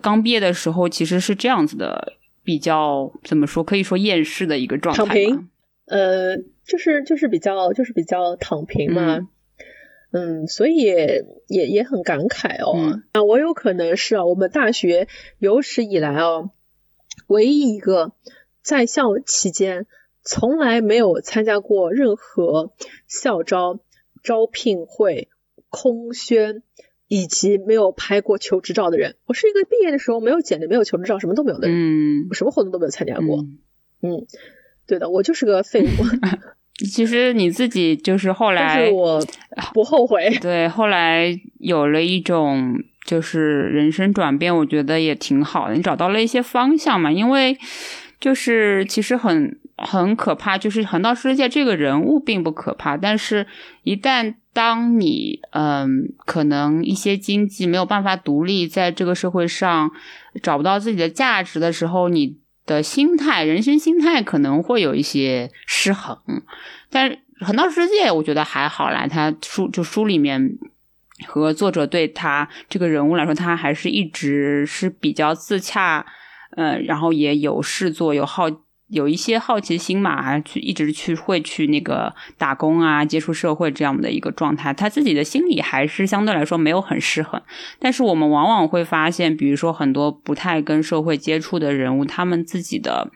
[0.01, 5.05] 刚毕业的时候其实是这样子的，比较怎么说，可以说厌世的一个状态。
[5.05, 5.49] 躺平，
[5.85, 9.27] 呃，就是就是比较就是比较躺平嘛。
[10.11, 12.99] 嗯，所以也也也很感慨哦。
[13.11, 16.51] 啊，我有可能是啊，我们大学有史以来哦，
[17.27, 18.13] 唯一一个
[18.61, 19.85] 在校期间。
[20.27, 22.73] 从来没有参加过任何
[23.07, 23.79] 校招、
[24.23, 25.29] 招聘会、
[25.69, 26.63] 空宣，
[27.07, 29.15] 以及没有拍过求职照的人。
[29.25, 31.77] 我是一个毕业的时候没有简历、没有求职照、什么都没有的人。
[31.77, 33.45] 嗯，我什么活动都没有参加过。
[34.01, 34.27] 嗯，
[34.85, 35.87] 对的，我就是个废物。
[36.91, 39.25] 其实你自己就是后来，是我
[39.73, 40.29] 不后悔。
[40.41, 42.75] 对，后来有了一种
[43.05, 45.73] 就是人生转变，我觉得也挺好的。
[45.75, 47.09] 你找到了一些方向嘛？
[47.09, 47.57] 因为
[48.19, 49.57] 就是其实很。
[49.77, 53.45] 很可怕，就是横道世界这个人物并不可怕，但是
[53.83, 59.91] 一旦当你嗯，可能一些经济没有办法独立，在这个社会上
[60.41, 66.17] 找不到自己的价值的时候，你的心态、人生心态可能会有一些失衡。
[66.89, 70.57] 但是横道世界，我觉得还好啦，他书就书里面
[71.27, 76.03] 和作者对他这个人物来说，他还是一直是比较自洽，
[76.55, 78.49] 嗯，然后也有事做，有好。
[78.87, 87.41] 有一些好奇心嘛，去一直去会去那个打工啊，接触社会这样的一个状态，他自己的心理还是相对来说没有很失衡。
[87.79, 93.11] 但是我们往往会发现，比如说很多不太跟社会接触的人物，他们自己的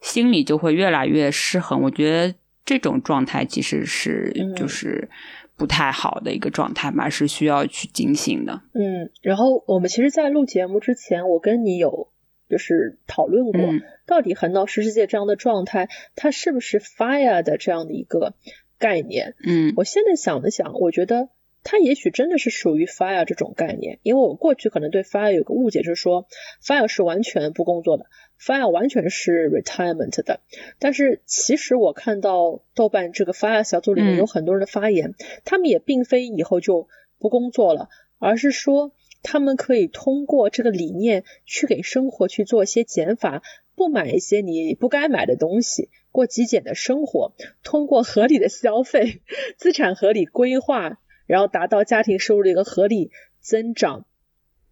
[0.00, 1.82] 心理就会越来越失衡。
[1.82, 2.34] 我觉得
[2.64, 5.10] 这种状态其实是就是
[5.56, 8.62] 不太好的一个状态吧，是需要去警醒的。
[8.72, 12.08] 嗯，然后我们其实，在录节目之前，我跟你有
[12.52, 13.60] 就是讨论过，
[14.06, 18.34] 到底横道世世界这样的状态，它是不是 fire 的这样的一个
[18.78, 19.34] 概念？
[19.44, 21.30] 嗯，我现在想了想，我觉得。
[21.64, 26.26] 它也许真的是属于 fire 这种概念，因为我过去可能对 fire 有个误解，就是说
[26.60, 28.06] fire 是完全不工作的
[28.40, 30.40] ，fire 完全是 retirement 的。
[30.80, 36.88] 但是其实我看到豆瓣这个 fire 小组里面有很多人的发言，他们也并非以后就
[37.20, 37.88] 不工作了，
[38.18, 38.90] 而是说
[39.22, 43.42] 他们可以通过这个理念去给生活去做一些减法，
[43.74, 49.22] 不买一些你不该买的东西，过极简的生活，通过合理的消费，
[49.56, 50.98] 资产合理规划。
[51.24, 53.10] 然后达到家庭收入的一个合理
[53.40, 54.04] 增长，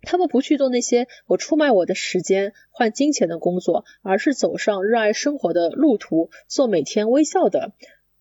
[0.03, 7.73] 他们不去做那些我出卖我的时间换金钱的工作，而是走上热爱生活的路途，做每天微笑的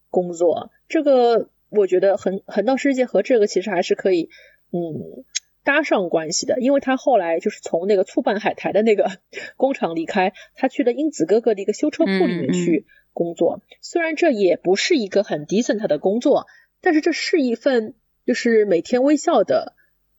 [0.09, 0.71] 工作。
[0.88, 4.30] 这个我觉得横横道世界和这个其实还是可以
[4.71, 5.25] 嗯
[5.70, 9.11] 搭上关系的，因为他后来就是从那个醋拌海苔的那个
[9.55, 13.61] 工厂离开，他去了英子哥哥的一个修车铺里面去工作。
[13.80, 16.47] 虽然这也不是一个很 decent 的工作，
[16.82, 17.93] 但是这是一份。
[18.26, 19.74] 就是每天微笑的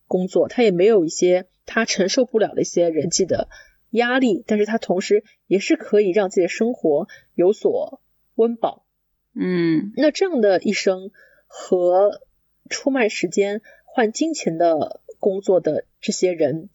[0.08, 3.48] 工作，他也没有一些他承受不了的一些人际的
[3.90, 8.00] 压力，但是他同时也是可以让自己的生活有所
[8.34, 8.84] 温饱。
[9.32, 11.12] 嗯，那这样的一生
[11.46, 12.20] 和
[12.68, 16.70] 出卖时间换金钱的工作的这些人，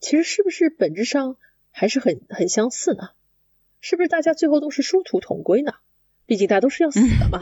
[0.00, 1.36] 其实是不是本质上
[1.70, 3.10] 还是很很相似呢？
[3.80, 5.74] 是不是大家最后都是殊途同归呢？
[6.26, 7.40] 毕竟大家都是要死的嘛。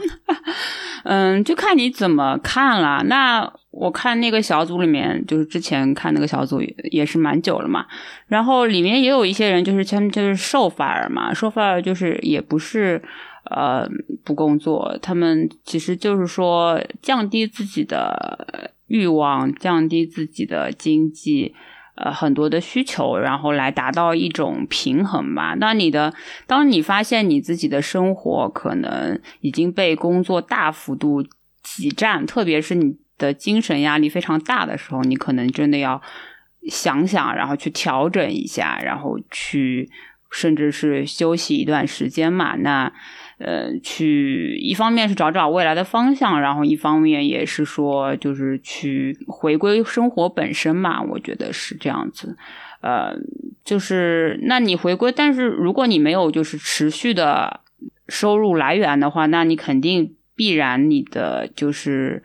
[1.05, 3.03] 嗯，就看你怎么看了。
[3.05, 6.59] 那我看那个小组里面，就是之前看那个小组
[6.91, 7.85] 也是蛮久了嘛。
[8.27, 13.01] 然后里面也有一些人，就是他们就是受法尔嘛，受法尔就是也不是
[13.49, 13.89] 呃
[14.23, 21.53] 不工作，他们其实就是说降低自己的欲望，降低自己的经济。
[22.01, 25.53] 呃，很多的需求，然后来达到一种平衡吧。
[25.59, 26.13] 那你的，
[26.47, 31.21] 当你发现你自己的生活可能已经被工作大幅度
[31.61, 36.01] 挤占，特别是你的精神压力非常大的时候，你可能真的要
[36.69, 39.89] 想想，然后去调整一下，然后去
[40.31, 42.55] 甚至是休息一段时间嘛。
[42.55, 42.93] 那。
[43.39, 51.01] 呃，去一方面是找找未来的方向，然后一方面也是说，就是去回归生活本身嘛。
[51.01, 52.37] 我觉得是这样子。
[52.81, 53.15] 呃，
[53.63, 57.61] 就是那你回归，但是如果你没有就是持续的
[58.07, 62.21] 收入来源的话，那你肯定必然你的就是。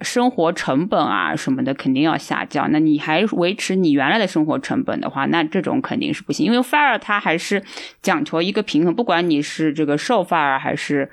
[0.00, 6.46] 生活成本啊什么的肯定要下降，那你还维持你原来的生活成本的话，那这种肯定是不行。
[6.46, 7.62] 因为 fire 它还是
[8.00, 11.10] 讲求一个平衡，不管你是这个瘦 fire 还是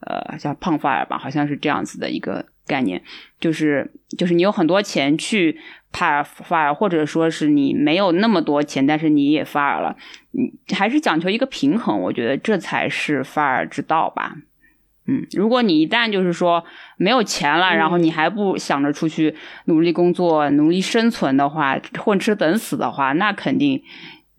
[0.00, 3.02] 呃叫胖 fire 吧，好像是这样子的一个概念，
[3.38, 5.60] 就是就是你有很多钱去
[5.92, 9.96] fire 或者说是你没有那么多钱，但是你也 fire 了，
[10.32, 14.34] 你还是讲求一个平衡，我觉得这才是 fire 之道吧。
[15.06, 16.64] 嗯，如果你一旦就是说
[16.96, 19.34] 没有钱了，然后你还不想着出去
[19.66, 23.82] 努力工作、努力生存的话，混吃等死的话，那肯定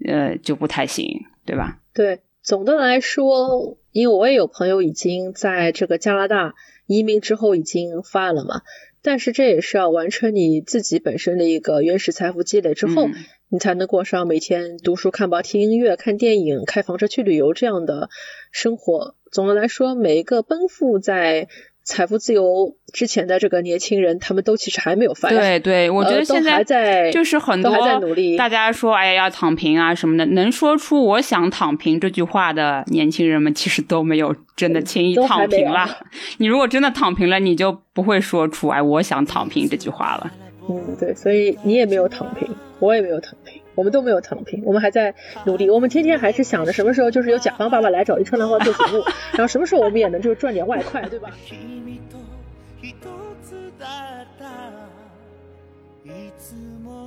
[0.07, 1.77] 呃就不太行，对吧？
[1.93, 6.55] 对，总的来说，因为我也有朋友已经在这个加拿大
[6.87, 8.61] 移民之后已经发了嘛，
[9.03, 13.07] 但是这也是要完成你自己本身的一个原始财富积累之后，
[13.49, 18.09] 你才能过上每天读书、看报、听音乐、看电影、开房车去旅游这样的
[18.51, 19.13] 生活。
[19.35, 21.49] 总的来说，每一个奔赴在
[21.83, 28.37] 财富自由之前的这个年轻人，他们都其实还没有发对对，我觉得现在就是很多在努力。
[28.37, 35.85] 大家说哎呀要躺平啊什么的，能说出我想躺平这句话的年轻人们，其实都没有真的轻易躺平了。
[36.39, 40.31] 你如果真的躺平了，你就不会说出哎我想躺平这句话了。
[40.69, 42.47] 嗯，对，所以你也没有躺平，
[42.79, 43.61] 我也没有躺平。
[43.75, 45.13] 我们都没有躺平，我们还在
[45.45, 45.69] 努力。
[45.69, 49.03] 我们天天还是想着什么时候就是有甲方爸爸来找一车兰花做节目，
[49.33, 51.29] 然后什么时候我们也能就是赚点外快，对吧？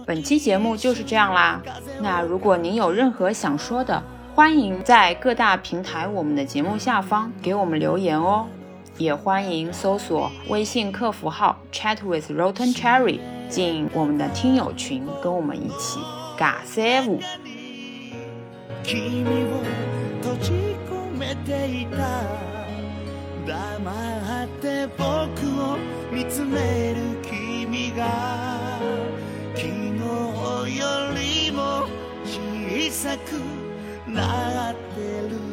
[0.07, 1.63] 本期节目就是这样啦。
[2.01, 4.03] 那如果您有任何想说的，
[4.35, 8.47] 欢迎在各大平台我们的节目下方给我们留言哦。
[8.97, 16.01] 也欢迎搜索微信客服号 Chat with Rotten Cherry 进我们的听友群，跟我们一起。
[16.39, 17.19] 嘎三五。
[18.85, 19.61] 君を
[20.23, 20.53] 閉じ
[20.89, 22.23] 込めていた。
[23.45, 25.03] 黙って僕
[25.61, 25.77] を
[26.13, 28.79] 見つめる君が。
[29.57, 31.89] 昨日よりも
[32.25, 35.48] 小さくなってる。